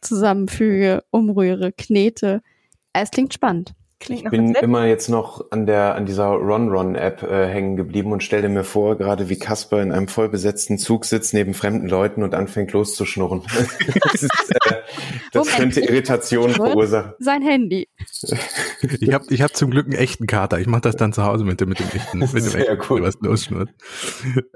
[0.00, 2.42] zusammenfüge, umrühre, knete.
[2.92, 3.74] Es klingt spannend.
[4.00, 8.22] Klingt Ich bin immer jetzt noch an der an dieser Ron-Ron-App äh, hängen geblieben und
[8.22, 12.34] stelle mir vor, gerade wie Kasper in einem vollbesetzten Zug sitzt neben fremden Leuten und
[12.34, 13.42] anfängt loszuschnurren.
[14.12, 14.74] das ist, äh,
[15.32, 17.12] das Moment, könnte ich- Irritationen verursachen.
[17.18, 17.88] Sein Handy.
[19.00, 20.58] Ich habe ich hab zum Glück einen echten Kater.
[20.58, 22.86] Ich mache das dann zu Hause mit dem, mit dem echten, mit dem Sehr echten
[22.86, 23.02] gut.
[23.02, 23.70] was losschnurrt.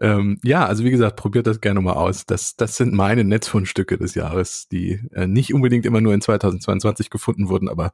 [0.00, 2.26] Ähm, ja, also wie gesagt, probiert das gerne mal aus.
[2.26, 7.08] Das, das sind meine Netzfundstücke des Jahres, die äh, nicht unbedingt immer nur in 2022
[7.08, 7.92] gefunden wurden, aber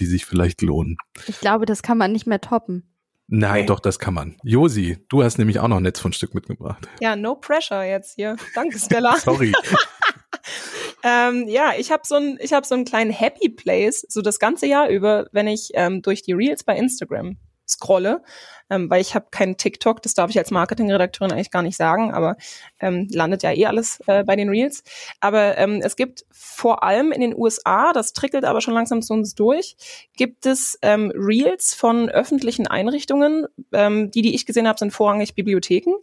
[0.00, 0.93] die sich vielleicht lohnen.
[1.26, 2.90] Ich glaube, das kann man nicht mehr toppen.
[3.26, 3.66] Nein, Nee.
[3.66, 4.36] doch, das kann man.
[4.42, 6.86] Josi, du hast nämlich auch noch ein Netzfundstück mitgebracht.
[7.00, 8.36] Ja, no pressure jetzt hier.
[8.54, 9.16] Danke, Stella.
[9.18, 9.52] Sorry.
[11.02, 14.38] ähm, ja, ich habe so ein, ich habe so einen kleinen Happy Place, so das
[14.38, 17.36] ganze Jahr über, wenn ich ähm, durch die Reels bei Instagram
[17.68, 18.22] scrolle,
[18.70, 22.12] ähm, weil ich habe keinen TikTok, das darf ich als Marketingredakteurin eigentlich gar nicht sagen,
[22.12, 22.36] aber
[22.80, 24.82] ähm, landet ja eh alles äh, bei den Reels.
[25.20, 29.12] Aber ähm, es gibt vor allem in den USA, das trickelt aber schon langsam zu
[29.14, 29.76] uns durch,
[30.16, 33.46] gibt es ähm, Reels von öffentlichen Einrichtungen.
[33.72, 35.94] Ähm, die, die ich gesehen habe, sind vorrangig Bibliotheken,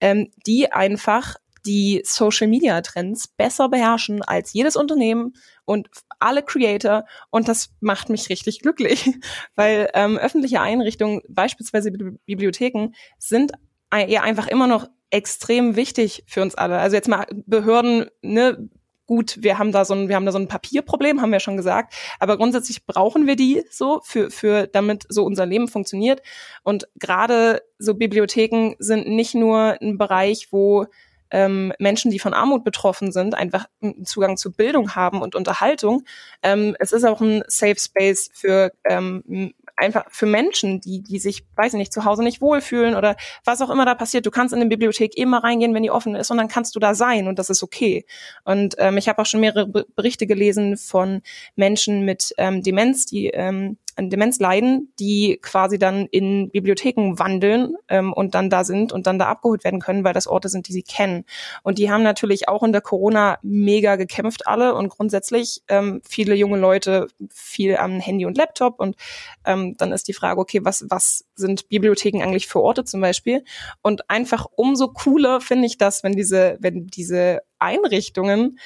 [0.00, 7.04] ähm, die einfach die Social Media Trends besser beherrschen als jedes Unternehmen und alle Creator
[7.30, 9.10] und das macht mich richtig glücklich,
[9.54, 13.52] weil ähm, öffentliche Einrichtungen, beispielsweise Bibli- Bibliotheken, sind
[13.94, 16.78] ja einfach immer noch extrem wichtig für uns alle.
[16.78, 18.70] Also jetzt mal Behörden, ne,
[19.06, 21.58] gut, wir haben da so ein, wir haben da so ein Papierproblem, haben wir schon
[21.58, 26.22] gesagt, aber grundsätzlich brauchen wir die so für, für, damit so unser Leben funktioniert.
[26.62, 30.86] Und gerade so Bibliotheken sind nicht nur ein Bereich, wo
[31.32, 36.04] ähm, Menschen, die von Armut betroffen sind, einfach einen Zugang zu Bildung haben und Unterhaltung.
[36.44, 41.44] Ähm, es ist auch ein Safe Space für ähm, einfach für Menschen, die, die sich,
[41.56, 44.26] weiß ich nicht, zu Hause nicht wohlfühlen oder was auch immer da passiert.
[44.26, 46.78] Du kannst in eine Bibliothek immer reingehen, wenn die offen ist und dann kannst du
[46.78, 48.04] da sein und das ist okay.
[48.44, 51.22] Und ähm, ich habe auch schon mehrere Be- Berichte gelesen von
[51.56, 57.74] Menschen mit ähm, Demenz, die ähm, an Demenz leiden, die quasi dann in Bibliotheken wandeln
[57.88, 60.68] ähm, und dann da sind und dann da abgeholt werden können, weil das Orte sind,
[60.68, 61.24] die sie kennen.
[61.62, 66.34] Und die haben natürlich auch in der Corona mega gekämpft alle und grundsätzlich ähm, viele
[66.34, 68.96] junge Leute viel am Handy und Laptop und
[69.44, 73.44] ähm, dann ist die Frage, okay, was, was sind Bibliotheken eigentlich für Orte zum Beispiel?
[73.82, 78.58] Und einfach umso cooler finde ich das, wenn diese, wenn diese Einrichtungen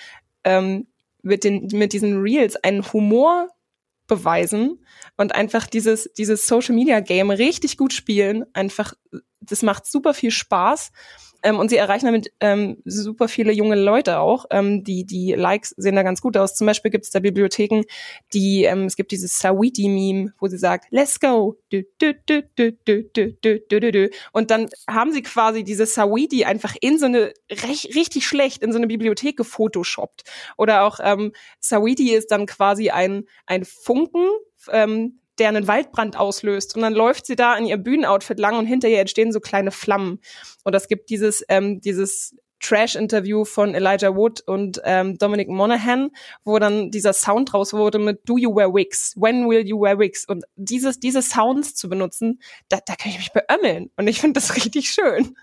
[0.44, 0.86] ähm,
[1.22, 3.48] mit den, mit diesen Reels einen Humor
[4.06, 4.84] beweisen
[5.16, 8.44] und einfach dieses, dieses Social Media Game richtig gut spielen.
[8.52, 8.94] Einfach,
[9.40, 10.92] das macht super viel Spaß.
[11.46, 14.46] Ähm, und sie erreichen damit ähm, super viele junge Leute auch.
[14.50, 16.56] Ähm, die, die Likes sehen da ganz gut aus.
[16.56, 17.84] Zum Beispiel gibt es da Bibliotheken,
[18.34, 21.56] die, ähm, es gibt dieses Sawiti-Meme, wo sie sagt, let's go.
[21.70, 24.10] Du, du, du, du, du, du, du, du, du.
[24.32, 28.72] Und dann haben sie quasi diese Sawiti einfach in so eine, recht, richtig schlecht in
[28.72, 30.24] so eine Bibliothek gefotoshoppt.
[30.56, 34.26] Oder auch ähm, Sawiti ist dann quasi ein, ein Funken,
[34.72, 36.76] ähm, der einen Waldbrand auslöst.
[36.76, 39.70] Und dann läuft sie da in ihr Bühnenoutfit lang und hinter ihr entstehen so kleine
[39.70, 40.20] Flammen.
[40.64, 46.10] Und es gibt dieses, ähm, dieses Trash-Interview von Elijah Wood und ähm, Dominic Monaghan,
[46.44, 49.12] wo dann dieser Sound raus wurde mit Do you wear wigs?
[49.16, 50.26] When will you wear wigs?
[50.26, 53.90] Und dieses, diese Sounds zu benutzen, da, da kann ich mich beömmeln.
[53.96, 55.36] Und ich finde das richtig schön.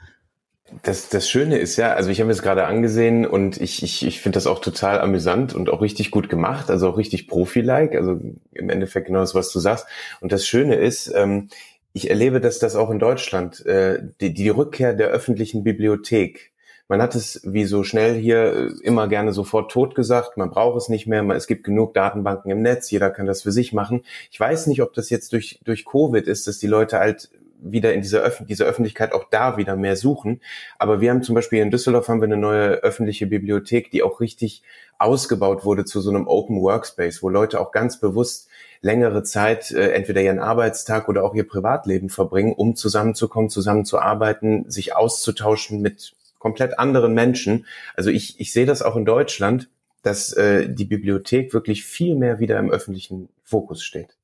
[0.82, 4.22] Das, das Schöne ist ja, also ich habe es gerade angesehen und ich, ich, ich
[4.22, 8.20] finde das auch total amüsant und auch richtig gut gemacht, also auch richtig Profi-like, also
[8.52, 9.86] im Endeffekt genau das, was du sagst.
[10.20, 11.50] Und das Schöne ist, ähm,
[11.94, 16.54] ich erlebe, dass das auch in Deutschland, äh, die, die Rückkehr der öffentlichen Bibliothek,
[16.88, 20.78] man hat es wie so schnell hier äh, immer gerne sofort tot gesagt, man braucht
[20.78, 24.04] es nicht mehr, es gibt genug Datenbanken im Netz, jeder kann das für sich machen.
[24.32, 27.30] Ich weiß nicht, ob das jetzt durch, durch Covid ist, dass die Leute halt
[27.64, 30.42] wieder in dieser Öff diese Öffentlichkeit auch da wieder mehr suchen.
[30.78, 34.20] Aber wir haben zum Beispiel in Düsseldorf haben wir eine neue öffentliche Bibliothek, die auch
[34.20, 34.64] richtig
[34.98, 38.50] ausgebaut wurde zu so einem Open Workspace, wo Leute auch ganz bewusst
[38.82, 44.96] längere Zeit äh, entweder ihren Arbeitstag oder auch ihr Privatleben verbringen, um zusammenzukommen, zusammenzuarbeiten, sich
[44.96, 47.66] auszutauschen mit komplett anderen Menschen.
[47.96, 49.70] Also ich, ich sehe das auch in Deutschland,
[50.04, 54.18] dass äh, die Bibliothek wirklich viel mehr wieder im öffentlichen Fokus steht.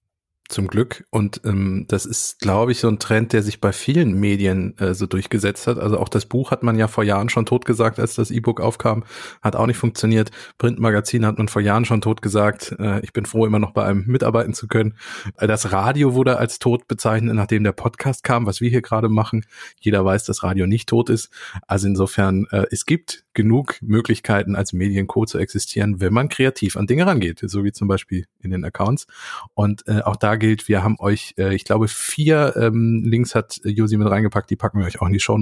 [0.49, 1.05] Zum Glück.
[1.11, 4.95] Und ähm, das ist, glaube ich, so ein Trend, der sich bei vielen Medien äh,
[4.95, 5.77] so durchgesetzt hat.
[5.77, 9.03] Also auch das Buch hat man ja vor Jahren schon totgesagt, als das E-Book aufkam.
[9.43, 10.31] Hat auch nicht funktioniert.
[10.57, 12.75] Printmagazin hat man vor Jahren schon totgesagt.
[12.79, 14.95] Äh, ich bin froh, immer noch bei einem mitarbeiten zu können.
[15.37, 19.07] Äh, Das Radio wurde als tot bezeichnet, nachdem der Podcast kam, was wir hier gerade
[19.07, 19.45] machen.
[19.79, 21.29] Jeder weiß, dass Radio nicht tot ist.
[21.67, 26.87] Also insofern, äh, es gibt genug Möglichkeiten, als Medienco zu existieren, wenn man kreativ an
[26.87, 29.05] Dinge rangeht, so wie zum Beispiel in den Accounts.
[29.53, 33.59] Und äh, auch da gilt, wir haben euch, äh, ich glaube, vier ähm, Links hat
[33.63, 35.37] Josi mit reingepackt, die packen wir euch auch in die Show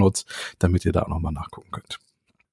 [0.60, 2.00] damit ihr da auch nochmal nachgucken könnt.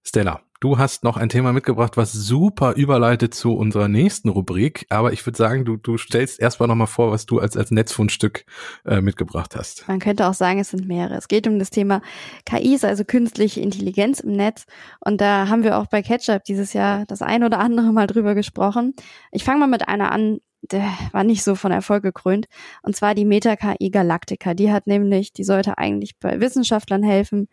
[0.06, 4.84] Stella, du hast noch ein Thema mitgebracht, was super überleitet zu unserer nächsten Rubrik.
[4.90, 8.44] Aber ich würde sagen, du, du stellst erstmal nochmal vor, was du als, als Netzfundstück
[8.84, 9.88] äh, mitgebracht hast.
[9.88, 11.16] Man könnte auch sagen, es sind mehrere.
[11.16, 12.02] Es geht um das Thema
[12.44, 14.66] KIs, also künstliche Intelligenz im Netz.
[15.00, 18.34] Und da haben wir auch bei Ketchup dieses Jahr das ein oder andere Mal drüber
[18.34, 18.94] gesprochen.
[19.32, 20.40] Ich fange mal mit einer an,
[20.70, 22.46] der war nicht so von Erfolg gekrönt.
[22.82, 24.54] Und zwar die Meta-KI Galactica.
[24.54, 27.48] Die hat nämlich, die sollte eigentlich bei Wissenschaftlern helfen,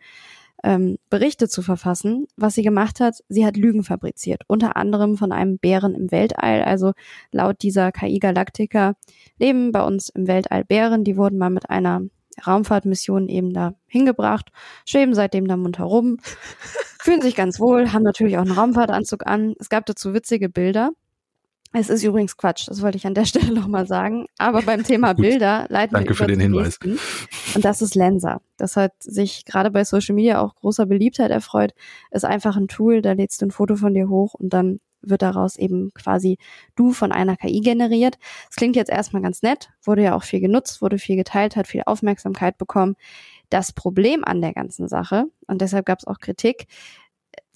[0.64, 2.26] ähm, Berichte zu verfassen.
[2.36, 6.62] Was sie gemacht hat, sie hat Lügen fabriziert, unter anderem von einem Bären im Weltall.
[6.62, 6.92] Also
[7.30, 8.94] laut dieser KI Galactica
[9.38, 11.04] leben bei uns im Weltall Bären.
[11.04, 12.02] Die wurden mal mit einer
[12.46, 14.50] Raumfahrtmission eben da hingebracht,
[14.86, 16.18] schweben seitdem da munter rum,
[16.98, 19.54] fühlen sich ganz wohl, haben natürlich auch einen Raumfahrtanzug an.
[19.58, 20.92] Es gab dazu witzige Bilder.
[21.74, 24.26] Es ist übrigens Quatsch, das wollte ich an der Stelle nochmal sagen.
[24.38, 26.78] Aber beim Thema Bilder leiten Danke wir für den Hinweis.
[26.82, 26.98] Nächsten.
[27.54, 28.40] Und das ist Lensa.
[28.56, 31.72] Das hat sich gerade bei Social Media auch großer Beliebtheit erfreut.
[32.10, 35.22] Ist einfach ein Tool, da lädst du ein Foto von dir hoch und dann wird
[35.22, 36.38] daraus eben quasi
[36.76, 38.18] du von einer KI generiert.
[38.46, 41.66] Das klingt jetzt erstmal ganz nett, wurde ja auch viel genutzt, wurde viel geteilt, hat
[41.66, 42.94] viel Aufmerksamkeit bekommen.
[43.50, 46.66] Das Problem an der ganzen Sache, und deshalb gab es auch Kritik,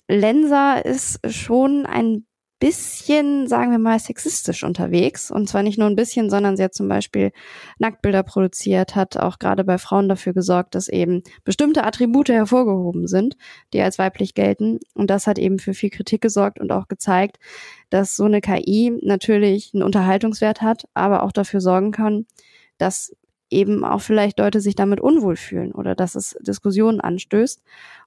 [0.08, 2.26] Lensa ist schon ein
[2.58, 5.30] bisschen, sagen wir mal, sexistisch unterwegs.
[5.30, 7.32] Und zwar nicht nur ein bisschen, sondern sie hat zum Beispiel
[7.78, 13.36] Nacktbilder produziert, hat auch gerade bei Frauen dafür gesorgt, dass eben bestimmte Attribute hervorgehoben sind,
[13.72, 14.80] die als weiblich gelten.
[14.94, 17.38] Und das hat eben für viel Kritik gesorgt und auch gezeigt,
[17.90, 22.26] dass so eine KI natürlich einen Unterhaltungswert hat, aber auch dafür sorgen kann,
[22.78, 23.14] dass
[23.50, 27.62] eben auch vielleicht Leute sich damit unwohl fühlen oder dass es Diskussionen anstößt.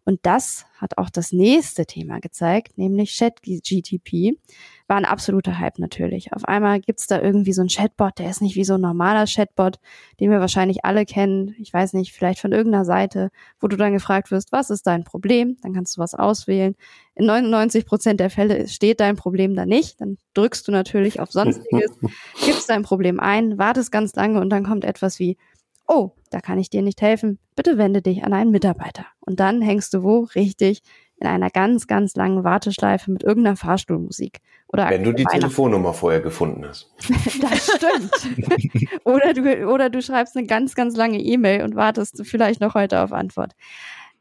[0.10, 4.40] Und das hat auch das nächste Thema gezeigt, nämlich ChatGTP.
[4.88, 6.34] War ein absoluter Hype natürlich.
[6.34, 9.26] Auf einmal gibt's da irgendwie so einen Chatbot, der ist nicht wie so ein normaler
[9.28, 9.80] Chatbot,
[10.20, 11.54] den wir wahrscheinlich alle kennen.
[11.60, 13.30] Ich weiß nicht, vielleicht von irgendeiner Seite,
[13.60, 15.58] wo du dann gefragt wirst, was ist dein Problem?
[15.62, 16.76] Dann kannst du was auswählen.
[17.14, 20.02] In 99 Prozent der Fälle steht dein Problem da nicht.
[20.02, 21.92] Dann drückst du natürlich auf Sonstiges,
[22.44, 25.38] gibst dein Problem ein, wartest ganz lange und dann kommt etwas wie,
[25.90, 29.06] oh, da kann ich dir nicht helfen, bitte wende dich an einen Mitarbeiter.
[29.20, 30.28] Und dann hängst du wo?
[30.36, 30.82] Richtig
[31.20, 34.40] in einer ganz, ganz langen Warteschleife mit irgendeiner Fahrstuhlmusik.
[34.68, 36.94] Oder Wenn du die Telefonnummer vorher gefunden hast.
[37.42, 39.00] das stimmt.
[39.04, 43.02] oder, du, oder du schreibst eine ganz, ganz lange E-Mail und wartest vielleicht noch heute
[43.02, 43.54] auf Antwort.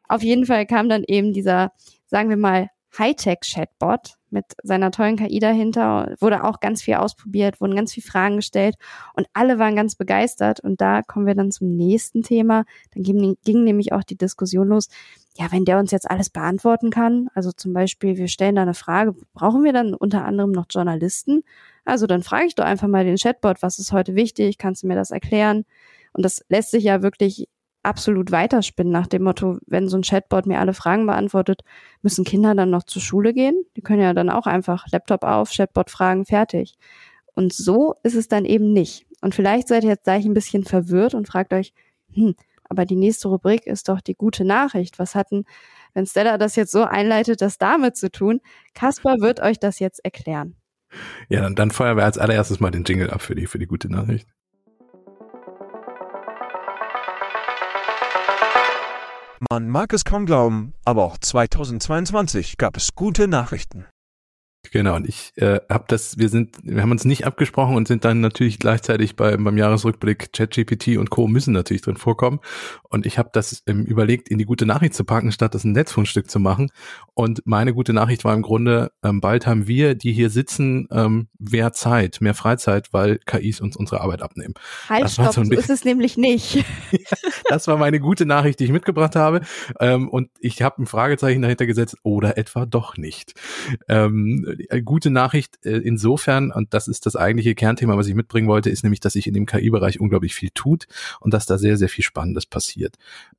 [0.09, 1.71] Auf jeden Fall kam dann eben dieser,
[2.07, 7.77] sagen wir mal, Hightech-Chatbot mit seiner tollen KI dahinter, wurde auch ganz viel ausprobiert, wurden
[7.77, 8.77] ganz viele Fragen gestellt
[9.15, 10.61] und alle waren ganz begeistert.
[10.61, 12.65] Und da kommen wir dann zum nächsten Thema.
[12.95, 14.89] Dann ging, ging nämlich auch die Diskussion los.
[15.37, 18.75] Ja, wenn der uns jetzt alles beantworten kann, also zum Beispiel, wir stellen da eine
[18.75, 21.45] Frage, brauchen wir dann unter anderem noch Journalisten?
[21.85, 24.59] Also dann frage ich doch einfach mal den Chatbot, was ist heute wichtig?
[24.59, 25.65] Kannst du mir das erklären?
[26.13, 27.49] Und das lässt sich ja wirklich
[27.89, 31.63] absolut weiterspinnen nach dem Motto, wenn so ein Chatbot mir alle Fragen beantwortet,
[32.03, 33.65] müssen Kinder dann noch zur Schule gehen?
[33.77, 36.75] Die können ja dann auch einfach Laptop auf, Chatbot fragen, fertig.
[37.35, 39.07] Und so ist es dann eben nicht.
[39.23, 41.73] Und vielleicht seid ihr jetzt gleich ein bisschen verwirrt und fragt euch,
[42.13, 42.35] hm,
[42.69, 44.99] aber die nächste Rubrik ist doch die gute Nachricht.
[44.99, 45.45] Was hatten,
[45.95, 48.41] wenn Stella das jetzt so einleitet, das damit zu tun?
[48.75, 50.57] Kaspar wird euch das jetzt erklären.
[51.29, 53.67] Ja, dann, dann feuern wir als allererstes mal den Jingle ab für die, für die
[53.67, 54.29] gute Nachricht.
[59.51, 63.87] Man mag es kaum glauben, aber auch 2022 gab es gute Nachrichten.
[64.71, 68.05] Genau, und ich äh, habe das, wir sind, wir haben uns nicht abgesprochen und sind
[68.05, 71.27] dann natürlich gleichzeitig bei, beim Jahresrückblick ChatGPT und Co.
[71.27, 72.41] müssen natürlich drin vorkommen.
[72.83, 75.73] Und ich habe das ähm, überlegt, in die gute Nachricht zu packen, statt das ein
[75.73, 76.71] Netzfundstück zu machen.
[77.15, 81.29] Und meine gute Nachricht war im Grunde, ähm, bald haben wir, die hier sitzen, ähm,
[81.39, 84.55] mehr Zeit, mehr Freizeit, weil KIs uns unsere Arbeit abnehmen.
[84.89, 86.65] Halt, Das stopp, so so ist es nämlich nicht.
[87.49, 89.41] Das war meine gute Nachricht, die ich mitgebracht habe.
[89.81, 93.35] Ähm, und ich habe ein Fragezeichen dahinter gesetzt, oder etwa doch nicht.
[93.89, 98.49] Ähm, äh, gute Nachricht äh, insofern, und das ist das eigentliche Kernthema, was ich mitbringen
[98.49, 100.87] wollte, ist nämlich, dass sich in dem KI-Bereich unglaublich viel tut
[101.21, 102.97] und dass da sehr, sehr viel Spannendes passiert.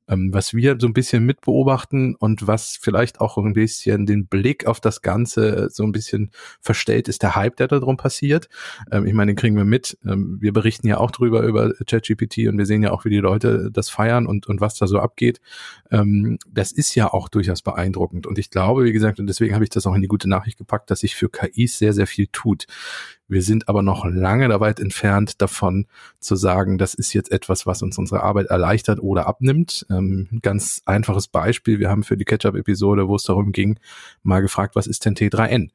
[0.08, 4.66] Ähm, was wir so ein bisschen mitbeobachten und was vielleicht auch ein bisschen den Blick
[4.66, 8.48] auf das Ganze so ein bisschen verstellt, ist der Hype, der da drum passiert.
[8.90, 9.98] Ähm, ich meine, den kriegen wir mit.
[10.04, 13.18] Ähm, wir berichten ja auch drüber über ChatGPT und wir sehen ja auch, wie die
[13.18, 15.40] Leute das feiern und, und was da so abgeht.
[15.90, 18.26] Ähm, das ist ja auch durchaus beeindruckend.
[18.26, 20.58] Und ich glaube, wie gesagt, und deswegen habe ich das auch in die gute Nachricht
[20.58, 22.66] gepackt, dass sich für KIs sehr, sehr viel tut.
[23.28, 25.86] Wir sind aber noch lange da weit entfernt davon
[26.18, 29.86] zu sagen, das ist jetzt etwas, was uns unsere Arbeit erleichtert oder abnimmt.
[29.88, 31.78] Ähm, ganz einfaches Beispiel.
[31.78, 33.78] Wir haben für die Ketchup-Episode, wo es darum ging,
[34.24, 35.70] mal gefragt, was ist denn T3N?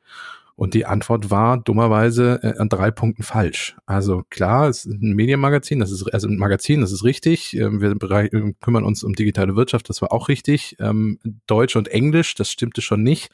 [0.57, 3.75] Und die Antwort war dummerweise äh, an drei Punkten falsch.
[3.85, 7.55] Also klar, es ist ein Medienmagazin, das ist also ein Magazin, das ist richtig.
[7.57, 10.77] Ähm, wir äh, kümmern uns um digitale Wirtschaft, das war auch richtig.
[10.79, 13.31] Ähm, Deutsch und Englisch, das stimmte schon nicht.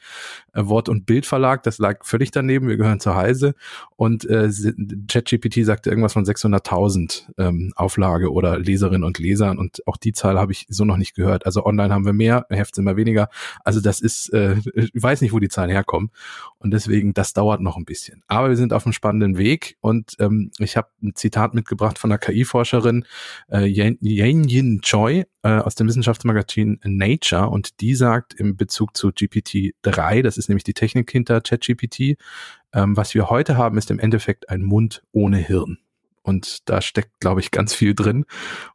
[0.52, 2.66] Äh, Wort- und Bildverlag, das lag völlig daneben.
[2.66, 3.54] Wir gehören zur Heise.
[3.94, 4.50] Und äh,
[5.06, 9.58] ChatGPT sagte irgendwas von 600.000 ähm, Auflage oder Leserinnen und Lesern.
[9.58, 11.46] Und auch die Zahl habe ich so noch nicht gehört.
[11.46, 13.28] Also online haben wir mehr, Heft sind wir weniger.
[13.62, 16.10] Also das ist, äh, ich weiß nicht, wo die Zahlen herkommen.
[16.58, 18.22] Und deswegen das dauert noch ein bisschen.
[18.26, 22.10] Aber wir sind auf einem spannenden Weg und ähm, ich habe ein Zitat mitgebracht von
[22.10, 23.04] einer KI-Forscherin
[23.50, 30.22] äh, Yin Choi äh, aus dem Wissenschaftsmagazin Nature und die sagt im Bezug zu GPT-3,
[30.22, 32.16] das ist nämlich die Technik hinter ChatGPT,
[32.72, 35.78] ähm, was wir heute haben, ist im Endeffekt ein Mund ohne Hirn.
[36.22, 38.24] Und da steckt, glaube ich, ganz viel drin.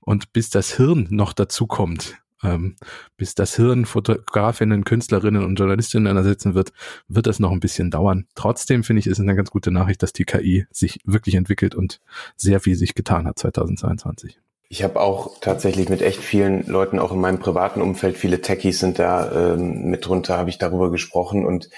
[0.01, 2.75] Und bis das Hirn noch dazu kommt, ähm,
[3.17, 6.71] bis das Hirn Fotografinnen, Künstlerinnen und Journalistinnen ersetzen wird,
[7.07, 8.27] wird das noch ein bisschen dauern.
[8.35, 11.75] Trotzdem finde ich, ist es eine ganz gute Nachricht, dass die KI sich wirklich entwickelt
[11.75, 11.99] und
[12.35, 14.39] sehr viel sich getan hat 2022.
[14.69, 18.79] Ich habe auch tatsächlich mit echt vielen Leuten, auch in meinem privaten Umfeld, viele Techies
[18.79, 21.69] sind da ähm, mit drunter, habe ich darüber gesprochen und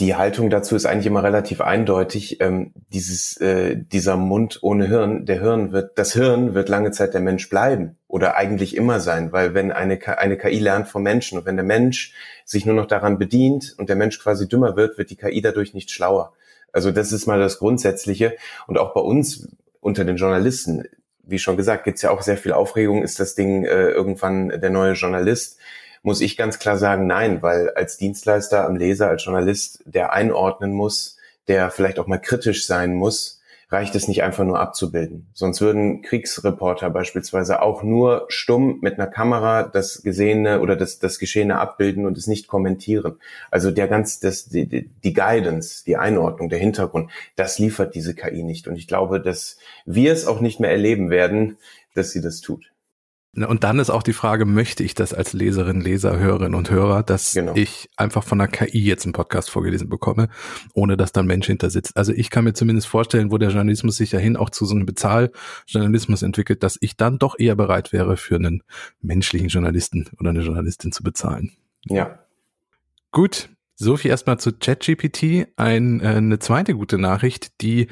[0.00, 2.40] die Haltung dazu ist eigentlich immer relativ eindeutig.
[2.40, 7.14] Ähm, dieses, äh, dieser Mund ohne Hirn, der Hirn wird, das Hirn wird lange Zeit
[7.14, 11.38] der Mensch bleiben oder eigentlich immer sein, weil wenn eine, eine KI lernt vom Menschen
[11.38, 14.98] und wenn der Mensch sich nur noch daran bedient und der Mensch quasi dümmer wird,
[14.98, 16.32] wird die KI dadurch nicht schlauer.
[16.72, 18.36] Also das ist mal das Grundsätzliche.
[18.68, 19.48] Und auch bei uns
[19.80, 20.84] unter den Journalisten,
[21.24, 23.02] wie schon gesagt, gibt's ja auch sehr viel Aufregung.
[23.02, 25.58] Ist das Ding äh, irgendwann der neue Journalist?
[26.02, 30.72] Muss ich ganz klar sagen, nein, weil als Dienstleister am Leser, als Journalist, der einordnen
[30.72, 31.16] muss,
[31.48, 33.38] der vielleicht auch mal kritisch sein muss,
[33.70, 35.28] reicht es nicht einfach nur abzubilden.
[35.34, 41.18] Sonst würden Kriegsreporter beispielsweise auch nur stumm mit einer Kamera das Gesehene oder das, das
[41.18, 43.18] Geschehene abbilden und es nicht kommentieren.
[43.50, 48.42] Also der ganz, das, die, die Guidance, die Einordnung, der Hintergrund, das liefert diese KI
[48.42, 48.68] nicht.
[48.68, 51.58] Und ich glaube, dass wir es auch nicht mehr erleben werden,
[51.94, 52.70] dass sie das tut.
[53.32, 56.70] Ne, und dann ist auch die Frage, möchte ich das als Leserin, Leser, Hörerin und
[56.70, 57.54] Hörer, dass genau.
[57.54, 60.28] ich einfach von der KI jetzt einen Podcast vorgelesen bekomme,
[60.72, 61.96] ohne dass dann Mensch hinter sitzt.
[61.96, 64.74] Also ich kann mir zumindest vorstellen, wo der Journalismus sich ja hin auch zu so
[64.74, 68.62] einem Bezahljournalismus entwickelt, dass ich dann doch eher bereit wäre, für einen
[69.02, 71.52] menschlichen Journalisten oder eine Journalistin zu bezahlen.
[71.84, 72.18] Ja.
[73.10, 75.48] Gut, so viel erstmal zu ChatGPT.
[75.56, 77.88] Ein, äh, eine zweite gute Nachricht, die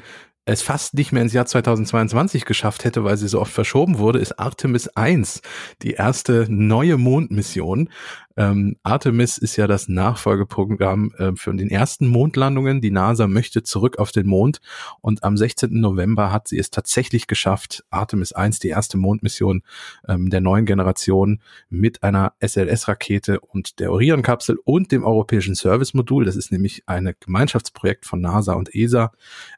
[0.47, 4.19] es fast nicht mehr ins Jahr 2022 geschafft hätte, weil sie so oft verschoben wurde,
[4.19, 5.41] ist Artemis 1,
[5.81, 7.89] die erste neue Mondmission.
[8.37, 12.81] Ähm, Artemis ist ja das Nachfolgeprogramm äh, für den ersten Mondlandungen.
[12.81, 14.61] Die NASA möchte zurück auf den Mond
[15.01, 15.79] und am 16.
[15.79, 19.63] November hat sie es tatsächlich geschafft, Artemis 1, die erste Mondmission
[20.07, 26.35] ähm, der neuen Generation mit einer SLS-Rakete und der Orion-Kapsel und dem Europäischen Service-Modul, das
[26.35, 29.11] ist nämlich ein Gemeinschaftsprojekt von NASA und ESA,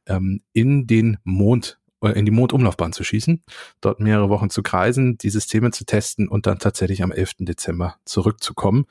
[0.05, 3.43] ähm, in den Mond in die Mondumlaufbahn zu schießen,
[3.81, 7.37] dort mehrere Wochen zu kreisen, die Systeme zu testen und dann tatsächlich am 11.
[7.39, 8.85] Dezember zurückzukommen.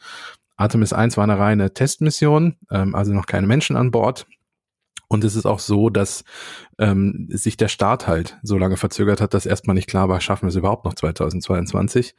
[0.56, 4.26] Artemis 1 war eine reine Testmission, ähm, also noch keine Menschen an Bord.
[5.08, 6.22] Und es ist auch so, dass
[6.78, 10.42] ähm, sich der Start halt so lange verzögert hat, dass erstmal nicht klar war, schaffen
[10.42, 12.14] wir es überhaupt noch 2022.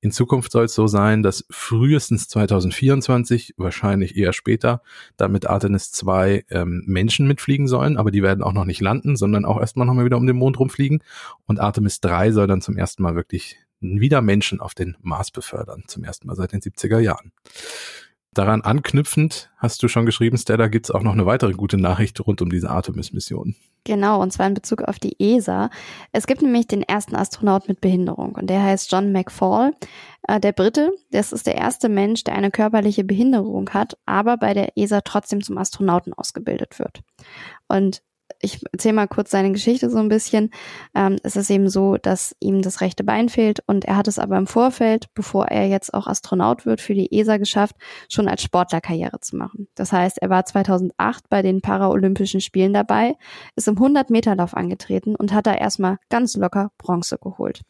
[0.00, 4.82] In Zukunft soll es so sein, dass frühestens 2024, wahrscheinlich eher später,
[5.16, 9.46] damit Artemis 2 ähm, Menschen mitfliegen sollen, aber die werden auch noch nicht landen, sondern
[9.46, 11.02] auch erstmal nochmal wieder um den Mond rumfliegen.
[11.46, 15.84] Und Artemis 3 soll dann zum ersten Mal wirklich wieder Menschen auf den Mars befördern,
[15.86, 17.32] zum ersten Mal seit den 70er Jahren.
[18.34, 22.20] Daran anknüpfend hast du schon geschrieben, Stella, gibt es auch noch eine weitere gute Nachricht
[22.26, 23.54] rund um diese Artemis-Mission.
[23.84, 25.70] Genau, und zwar in Bezug auf die ESA.
[26.10, 29.72] Es gibt nämlich den ersten Astronaut mit Behinderung und der heißt John McFall.
[30.26, 34.52] Äh, der Brite, das ist der erste Mensch, der eine körperliche Behinderung hat, aber bei
[34.52, 37.02] der ESA trotzdem zum Astronauten ausgebildet wird.
[37.68, 38.02] Und
[38.44, 40.50] ich erzähle mal kurz seine Geschichte so ein bisschen.
[40.94, 44.18] Ähm, es ist eben so, dass ihm das rechte Bein fehlt und er hat es
[44.18, 47.76] aber im Vorfeld, bevor er jetzt auch Astronaut wird, für die ESA geschafft,
[48.08, 49.68] schon als Sportlerkarriere zu machen.
[49.74, 53.16] Das heißt, er war 2008 bei den Paralympischen Spielen dabei,
[53.56, 57.62] ist im 100-Meter-Lauf angetreten und hat da erstmal ganz locker Bronze geholt.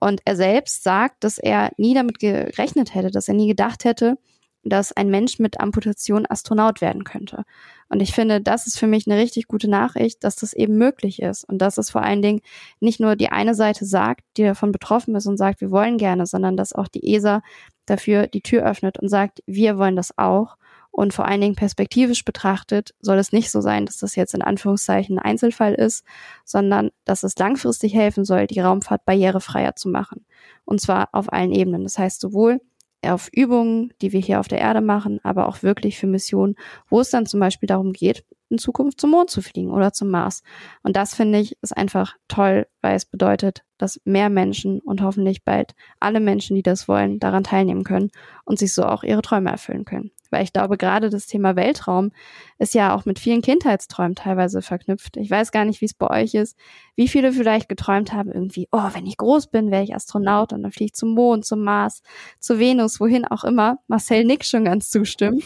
[0.00, 4.16] Und er selbst sagt, dass er nie damit gerechnet hätte, dass er nie gedacht hätte,
[4.62, 7.44] dass ein Mensch mit Amputation Astronaut werden könnte.
[7.88, 11.22] Und ich finde, das ist für mich eine richtig gute Nachricht, dass das eben möglich
[11.22, 12.40] ist und dass es vor allen Dingen
[12.78, 16.26] nicht nur die eine Seite sagt, die davon betroffen ist und sagt, wir wollen gerne,
[16.26, 17.42] sondern dass auch die ESA
[17.86, 20.56] dafür die Tür öffnet und sagt, wir wollen das auch.
[20.92, 24.42] Und vor allen Dingen perspektivisch betrachtet soll es nicht so sein, dass das jetzt in
[24.42, 26.04] Anführungszeichen ein Einzelfall ist,
[26.44, 30.26] sondern dass es langfristig helfen soll, die Raumfahrt barrierefreier zu machen.
[30.64, 31.84] Und zwar auf allen Ebenen.
[31.84, 32.60] Das heißt sowohl
[33.02, 36.56] auf Übungen, die wir hier auf der Erde machen, aber auch wirklich für Missionen,
[36.88, 40.10] wo es dann zum Beispiel darum geht, in Zukunft zum Mond zu fliegen oder zum
[40.10, 40.42] Mars.
[40.82, 45.44] Und das finde ich ist einfach toll, weil es bedeutet, dass mehr Menschen und hoffentlich
[45.44, 48.10] bald alle Menschen, die das wollen, daran teilnehmen können
[48.44, 50.10] und sich so auch ihre Träume erfüllen können.
[50.30, 52.12] Weil ich glaube, gerade das Thema Weltraum
[52.58, 55.16] ist ja auch mit vielen Kindheitsträumen teilweise verknüpft.
[55.16, 56.56] Ich weiß gar nicht, wie es bei euch ist,
[56.96, 60.62] wie viele vielleicht geträumt haben, irgendwie, oh, wenn ich groß bin, wäre ich Astronaut und
[60.62, 62.02] dann fliege ich zum Mond, zum Mars,
[62.38, 63.78] zu Venus, wohin auch immer.
[63.86, 65.42] Marcel Nick schon ganz zustimmen.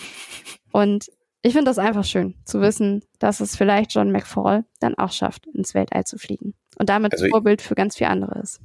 [0.73, 1.07] Und
[1.43, 5.47] ich finde das einfach schön zu wissen, dass es vielleicht John McFall dann auch schafft,
[5.49, 8.61] ins Weltall zu fliegen und damit also Vorbild für ganz viel andere ist.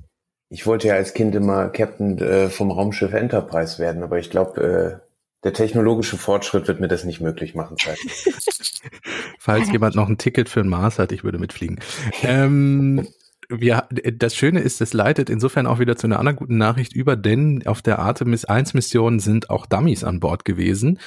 [0.50, 5.02] Ich wollte ja als Kind immer Captain äh, vom Raumschiff Enterprise werden, aber ich glaube,
[5.04, 5.09] äh,
[5.44, 7.78] der technologische Fortschritt wird mir das nicht möglich machen.
[9.40, 11.80] Falls jemand noch ein Ticket für den Mars hat, ich würde mitfliegen.
[12.24, 13.08] Ähm,
[13.50, 17.16] wir, das Schöne ist, es leitet insofern auch wieder zu einer anderen guten Nachricht über,
[17.16, 21.00] denn auf der Artemis 1 Mission sind auch Dummies an Bord gewesen.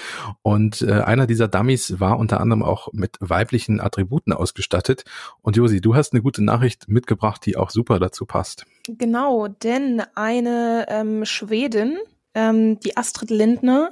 [0.42, 5.04] Und äh, einer dieser Dummies war unter anderem auch mit weiblichen Attributen ausgestattet.
[5.40, 8.66] Und Josi, du hast eine gute Nachricht mitgebracht, die auch super dazu passt.
[8.88, 11.96] Genau, denn eine ähm, Schwedin,
[12.34, 13.90] ähm, die Astrid Lindner,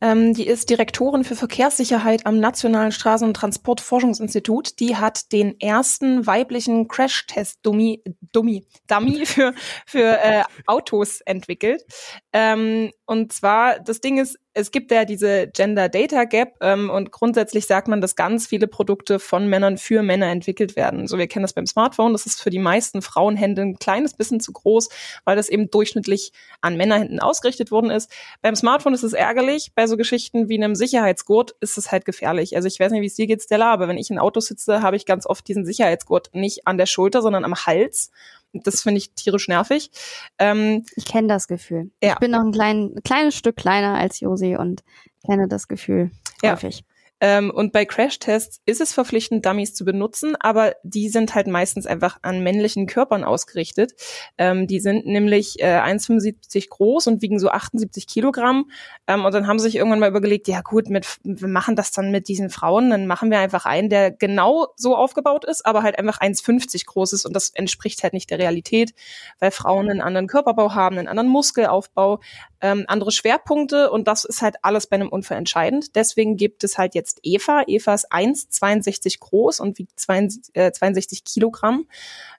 [0.00, 4.80] ähm, die ist Direktorin für Verkehrssicherheit am Nationalen Straßen- und Transportforschungsinstitut.
[4.80, 9.54] Die hat den ersten weiblichen Crash-Test-Dummy Dummy, Dummy für,
[9.86, 11.84] für äh, Autos entwickelt.
[12.32, 17.12] Ähm, und zwar, das Ding ist, es gibt ja diese Gender Data Gap ähm, und
[17.12, 21.06] grundsätzlich sagt man, dass ganz viele Produkte von Männern für Männer entwickelt werden.
[21.06, 24.40] So, wir kennen das beim Smartphone, das ist für die meisten Frauenhände ein kleines bisschen
[24.40, 24.88] zu groß,
[25.24, 26.32] weil das eben durchschnittlich
[26.62, 28.10] an Männerhänden ausgerichtet worden ist.
[28.40, 32.56] Beim Smartphone ist es ärgerlich, bei so Geschichten wie einem Sicherheitsgurt ist es halt gefährlich.
[32.56, 34.82] Also ich weiß nicht, wie es dir geht, Stella, aber wenn ich in Auto sitze,
[34.82, 38.10] habe ich ganz oft diesen Sicherheitsgurt nicht an der Schulter, sondern am Hals.
[38.52, 39.90] Das finde ich tierisch nervig.
[40.38, 41.90] Ähm, ich kenne das Gefühl.
[42.02, 42.14] Ja.
[42.14, 44.82] Ich bin noch ein klein, kleines Stück kleiner als Josi und
[45.24, 46.10] kenne das Gefühl
[46.42, 46.52] ja.
[46.52, 46.84] häufig.
[47.20, 51.86] Ähm, und bei Crash-Tests ist es verpflichtend, Dummies zu benutzen, aber die sind halt meistens
[51.86, 53.92] einfach an männlichen Körpern ausgerichtet.
[54.36, 58.70] Ähm, die sind nämlich äh, 1,75 groß und wiegen so 78 Kilogramm.
[59.06, 61.90] Ähm, und dann haben sie sich irgendwann mal überlegt, ja gut, mit, wir machen das
[61.92, 65.82] dann mit diesen Frauen, dann machen wir einfach einen, der genau so aufgebaut ist, aber
[65.82, 68.92] halt einfach 1,50 groß ist und das entspricht halt nicht der Realität,
[69.38, 72.20] weil Frauen einen anderen Körperbau haben, einen anderen Muskelaufbau,
[72.60, 75.94] ähm, andere Schwerpunkte und das ist halt alles bei einem Unfall entscheidend.
[75.94, 77.64] Deswegen gibt es halt jetzt Eva.
[77.66, 81.86] Eva ist 1,62 groß und wiegt 62, äh, 62 Kilogramm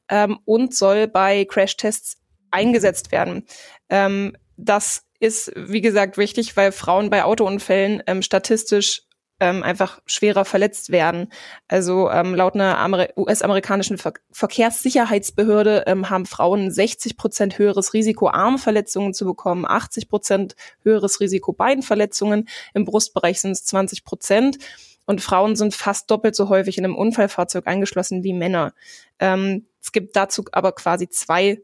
[0.09, 2.17] ähm, und soll bei Crashtests
[2.51, 3.45] eingesetzt werden.
[3.89, 9.03] Ähm, das ist, wie gesagt, wichtig, weil Frauen bei Autounfällen ähm, statistisch
[9.39, 11.31] ähm, einfach schwerer verletzt werden.
[11.67, 19.13] Also ähm, laut einer US-amerikanischen Ver Verkehrssicherheitsbehörde ähm, haben Frauen 60 Prozent höheres Risiko, Armverletzungen
[19.13, 22.47] zu bekommen, 80 Prozent höheres Risiko, Beinverletzungen.
[22.73, 24.57] Im Brustbereich sind es 20 Prozent.
[25.05, 28.73] Und Frauen sind fast doppelt so häufig in einem Unfallfahrzeug eingeschlossen wie Männer.
[29.19, 31.61] Ähm, es gibt dazu aber quasi zwei,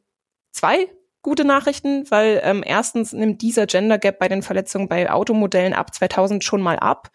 [0.51, 0.87] zwei
[1.23, 5.93] gute Nachrichten, weil ähm, erstens nimmt dieser Gender Gap bei den Verletzungen bei Automodellen ab
[5.93, 7.09] 2000 schon mal ab.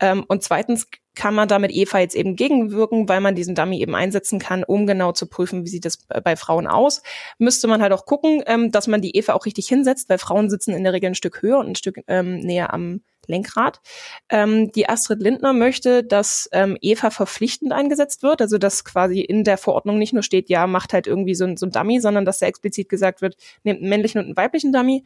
[0.00, 3.94] Ähm, und zweitens kann man damit Eva jetzt eben gegenwirken, weil man diesen Dummy eben
[3.94, 7.02] einsetzen kann, um genau zu prüfen, wie sieht das bei Frauen aus.
[7.38, 10.48] Müsste man halt auch gucken, ähm, dass man die Eva auch richtig hinsetzt, weil Frauen
[10.50, 13.80] sitzen in der Regel ein Stück höher und ein Stück ähm, näher am Lenkrad.
[14.28, 19.44] Ähm, die Astrid Lindner möchte, dass ähm, Eva verpflichtend eingesetzt wird, also dass quasi in
[19.44, 22.24] der Verordnung nicht nur steht, ja, macht halt irgendwie so ein, so ein Dummy, sondern
[22.24, 25.04] dass da explizit gesagt wird, nehmt einen männlichen und einen weiblichen Dummy.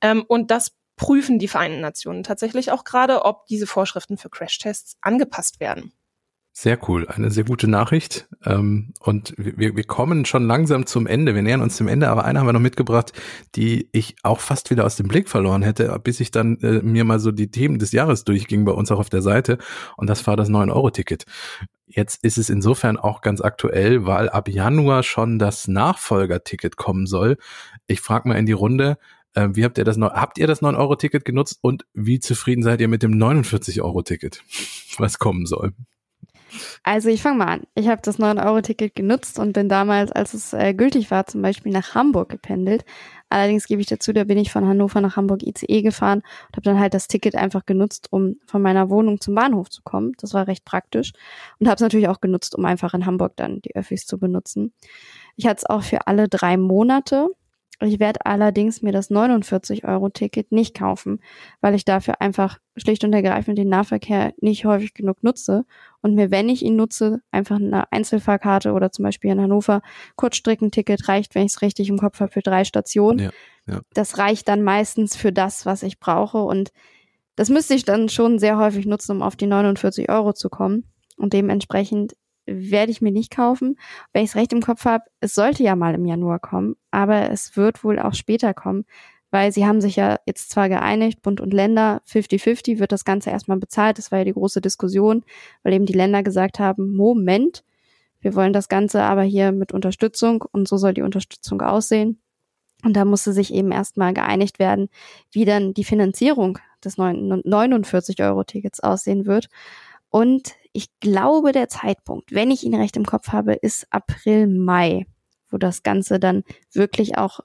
[0.00, 4.96] Ähm, und das prüfen die Vereinten Nationen tatsächlich auch gerade, ob diese Vorschriften für Crashtests
[5.00, 5.92] angepasst werden.
[6.58, 8.28] Sehr cool, eine sehr gute Nachricht.
[8.46, 11.34] Ähm, und wir, wir kommen schon langsam zum Ende.
[11.34, 13.12] Wir nähern uns dem Ende, aber eine haben wir noch mitgebracht,
[13.56, 17.04] die ich auch fast wieder aus dem Blick verloren hätte, bis ich dann äh, mir
[17.04, 19.58] mal so die Themen des Jahres durchging bei uns auch auf der Seite.
[19.98, 21.26] Und das war das 9-Euro-Ticket.
[21.88, 27.36] Jetzt ist es insofern auch ganz aktuell, weil ab Januar schon das Nachfolgerticket kommen soll.
[27.86, 28.96] Ich frage mal in die Runde,
[29.36, 33.02] wie habt ihr das, habt ihr das 9-Euro-Ticket genutzt und wie zufrieden seid ihr mit
[33.02, 34.42] dem 49-Euro-Ticket,
[34.98, 35.72] was kommen soll?
[36.82, 37.62] Also ich fange mal an.
[37.74, 41.72] Ich habe das 9-Euro-Ticket genutzt und bin damals, als es äh, gültig war, zum Beispiel
[41.72, 42.84] nach Hamburg gependelt.
[43.28, 46.62] Allerdings gebe ich dazu, da bin ich von Hannover nach Hamburg ICE gefahren und habe
[46.62, 50.12] dann halt das Ticket einfach genutzt, um von meiner Wohnung zum Bahnhof zu kommen.
[50.18, 51.12] Das war recht praktisch
[51.58, 54.72] und habe es natürlich auch genutzt, um einfach in Hamburg dann die Öffis zu benutzen.
[55.34, 57.30] Ich hatte es auch für alle drei Monate
[57.80, 61.20] ich werde allerdings mir das 49-Euro-Ticket nicht kaufen,
[61.60, 65.64] weil ich dafür einfach schlicht und ergreifend den Nahverkehr nicht häufig genug nutze
[66.00, 69.82] und mir, wenn ich ihn nutze, einfach eine Einzelfahrkarte oder zum Beispiel in Hannover
[70.16, 73.18] Kurzstreckenticket reicht, wenn ich es richtig im Kopf habe, für drei Stationen.
[73.18, 73.30] Ja,
[73.66, 73.80] ja.
[73.92, 76.70] Das reicht dann meistens für das, was ich brauche und
[77.36, 80.84] das müsste ich dann schon sehr häufig nutzen, um auf die 49 Euro zu kommen.
[81.18, 82.14] Und dementsprechend
[82.46, 83.78] werde ich mir nicht kaufen.
[84.12, 87.30] Wenn ich es recht im Kopf habe, es sollte ja mal im Januar kommen, aber
[87.30, 88.84] es wird wohl auch später kommen,
[89.30, 93.30] weil sie haben sich ja jetzt zwar geeinigt, Bund und Länder, 50-50 wird das Ganze
[93.30, 93.98] erstmal bezahlt.
[93.98, 95.24] Das war ja die große Diskussion,
[95.62, 97.64] weil eben die Länder gesagt haben, Moment,
[98.20, 102.20] wir wollen das Ganze aber hier mit Unterstützung und so soll die Unterstützung aussehen.
[102.84, 104.88] Und da musste sich eben erstmal geeinigt werden,
[105.32, 109.48] wie dann die Finanzierung des 49-Euro-Tickets aussehen wird.
[110.08, 115.06] Und ich glaube, der Zeitpunkt, wenn ich ihn recht im Kopf habe, ist April, Mai,
[115.48, 117.40] wo das Ganze dann wirklich auch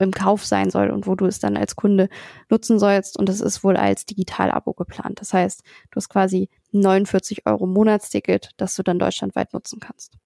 [0.00, 2.08] im Kauf sein soll und wo du es dann als Kunde
[2.50, 3.16] nutzen sollst.
[3.16, 5.20] Und das ist wohl als Digital-Abo geplant.
[5.20, 10.18] Das heißt, du hast quasi 49 Euro Monatsticket, das du dann deutschlandweit nutzen kannst.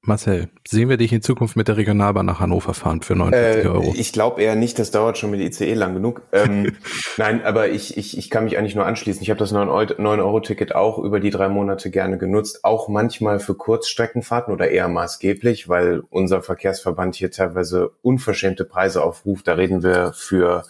[0.00, 3.68] Marcel, sehen wir dich in Zukunft mit der Regionalbahn nach Hannover fahren für 49 äh,
[3.68, 3.92] Euro?
[3.94, 6.22] Ich glaube eher nicht, das dauert schon mit ICE lang genug.
[6.32, 6.76] Ähm,
[7.18, 9.22] nein, aber ich, ich, ich kann mich eigentlich nur anschließen.
[9.22, 14.54] Ich habe das 9-Euro-Ticket auch über die drei Monate gerne genutzt, auch manchmal für Kurzstreckenfahrten
[14.54, 19.46] oder eher maßgeblich, weil unser Verkehrsverband hier teilweise unverschämte Preise aufruft.
[19.48, 20.64] Da reden wir für,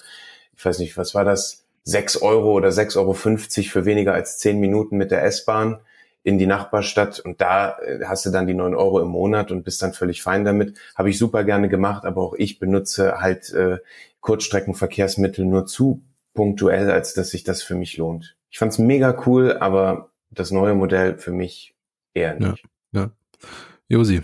[0.56, 4.58] ich weiß nicht, was war das, 6 Euro oder 6,50 Euro für weniger als 10
[4.58, 5.78] Minuten mit der S-Bahn
[6.24, 9.62] in die Nachbarstadt und da äh, hast du dann die neun Euro im Monat und
[9.62, 10.76] bist dann völlig fein damit.
[10.96, 13.78] Habe ich super gerne gemacht, aber auch ich benutze halt äh,
[14.20, 16.02] Kurzstreckenverkehrsmittel nur zu
[16.32, 18.36] punktuell, als dass sich das für mich lohnt.
[18.50, 21.74] Ich fand's mega cool, aber das neue Modell für mich
[22.14, 22.64] eher nicht.
[22.92, 23.10] Ja, ja.
[23.88, 24.22] Josi.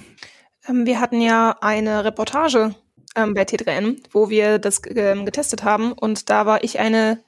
[0.67, 2.75] Ähm, wir hatten ja eine Reportage
[3.15, 7.23] ähm, bei T3N, wo wir das ähm, getestet haben und da war ich eine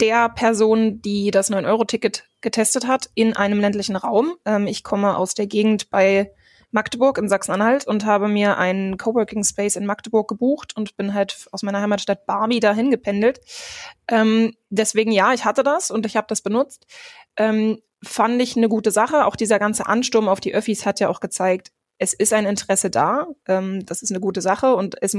[0.00, 4.34] der Person, die das 9-Euro-Ticket getestet hat in einem ländlichen Raum.
[4.44, 6.32] Ähm, ich komme aus der Gegend bei
[6.70, 11.48] Magdeburg in Sachsen-Anhalt und habe mir einen Coworking Space in Magdeburg gebucht und bin halt
[11.50, 13.40] aus meiner Heimatstadt Barmi dahin gependelt.
[14.08, 16.86] Ähm, deswegen ja, ich hatte das und ich habe das benutzt.
[17.36, 19.24] Ähm, fand ich eine gute Sache.
[19.24, 22.90] Auch dieser ganze Ansturm auf die Öffis hat ja auch gezeigt, es ist ein Interesse
[22.90, 23.26] da.
[23.46, 25.16] Ähm, das ist eine gute Sache und es,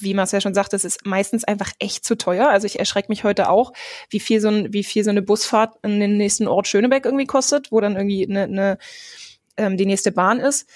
[0.00, 2.48] wie Marcel schon sagte, es ist meistens einfach echt zu teuer.
[2.48, 3.72] Also ich erschrecke mich heute auch,
[4.10, 7.26] wie viel so ein, wie viel so eine Busfahrt in den nächsten Ort Schönebeck irgendwie
[7.26, 8.78] kostet, wo dann irgendwie eine, eine
[9.56, 10.68] ähm, die nächste Bahn ist.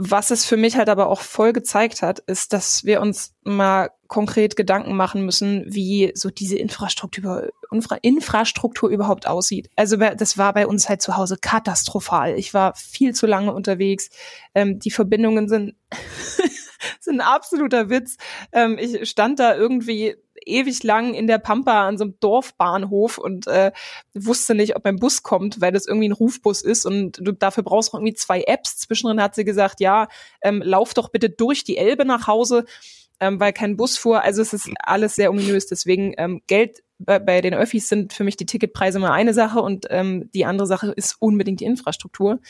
[0.00, 3.90] Was es für mich halt aber auch voll gezeigt hat, ist, dass wir uns mal
[4.06, 9.68] konkret Gedanken machen müssen, wie so diese Infrastruktur, Infra Infrastruktur überhaupt aussieht.
[9.74, 12.38] Also das war bei uns halt zu Hause katastrophal.
[12.38, 14.08] Ich war viel zu lange unterwegs.
[14.54, 15.74] Ähm, die Verbindungen sind,
[17.00, 18.16] sind ein absoluter Witz.
[18.52, 20.16] Ähm, ich stand da irgendwie
[20.46, 23.72] ewig lang in der Pampa an so einem Dorfbahnhof und äh,
[24.14, 27.62] wusste nicht, ob mein Bus kommt, weil das irgendwie ein Rufbus ist und du dafür
[27.62, 28.78] brauchst du irgendwie zwei Apps.
[28.78, 30.08] Zwischendrin hat sie gesagt, ja,
[30.42, 32.64] ähm, lauf doch bitte durch die Elbe nach Hause,
[33.20, 34.22] ähm, weil kein Bus fuhr.
[34.22, 35.66] Also es ist alles sehr ominös.
[35.66, 39.60] Deswegen ähm, Geld bei, bei den Öffis sind für mich die Ticketpreise mal eine Sache
[39.60, 42.40] und ähm, die andere Sache ist unbedingt die Infrastruktur.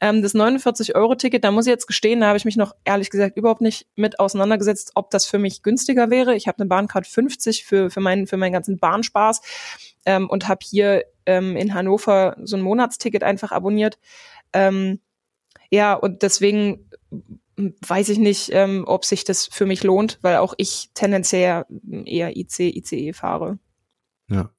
[0.00, 3.36] Ähm, das 49-Euro-Ticket, da muss ich jetzt gestehen, da habe ich mich noch ehrlich gesagt
[3.36, 6.34] überhaupt nicht mit auseinandergesetzt, ob das für mich günstiger wäre.
[6.34, 9.42] Ich habe eine Bahncard 50 für, für, meinen, für meinen ganzen Bahnspaß
[10.06, 13.98] ähm, und habe hier ähm, in Hannover so ein Monatsticket einfach abonniert.
[14.54, 15.00] Ähm,
[15.70, 16.88] ja, und deswegen
[17.56, 21.64] weiß ich nicht, ähm, ob sich das für mich lohnt, weil auch ich tendenziell
[22.04, 23.58] eher IC, ICE fahre.
[24.28, 24.50] Ja.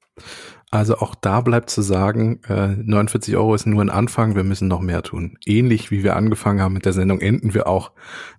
[0.72, 4.68] Also auch da bleibt zu sagen, äh, 49 Euro ist nur ein Anfang, wir müssen
[4.68, 5.36] noch mehr tun.
[5.44, 7.90] Ähnlich wie wir angefangen haben mit der Sendung, enden wir auch.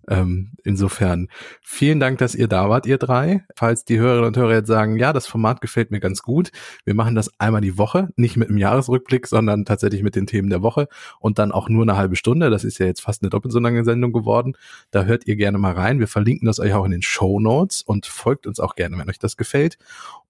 [0.07, 1.27] Ähm, insofern
[1.61, 3.43] vielen Dank, dass ihr da wart, ihr drei.
[3.57, 6.51] Falls die Hörerinnen und Hörer jetzt sagen, ja, das Format gefällt mir ganz gut,
[6.85, 10.49] wir machen das einmal die Woche, nicht mit einem Jahresrückblick, sondern tatsächlich mit den Themen
[10.49, 10.87] der Woche
[11.19, 12.49] und dann auch nur eine halbe Stunde.
[12.49, 14.53] Das ist ja jetzt fast eine doppelt so lange Sendung geworden.
[14.91, 15.99] Da hört ihr gerne mal rein.
[15.99, 19.09] Wir verlinken das euch auch in den Show Notes und folgt uns auch gerne, wenn
[19.09, 19.77] euch das gefällt.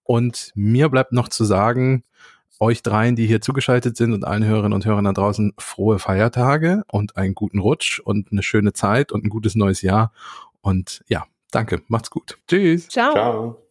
[0.04, 2.04] Und mir bleibt noch zu sagen,
[2.60, 6.84] euch dreien, die hier zugeschaltet sind und allen Hörerinnen und Hörern da draußen frohe Feiertage
[6.92, 10.14] und einen guten Rutsch und eine schöne Zeit und ein gutes neues Jahr.
[10.62, 12.38] Und ja, danke, macht's gut.
[12.48, 12.88] Tschüss.
[12.88, 13.14] Ciao.
[13.14, 13.71] Ciao.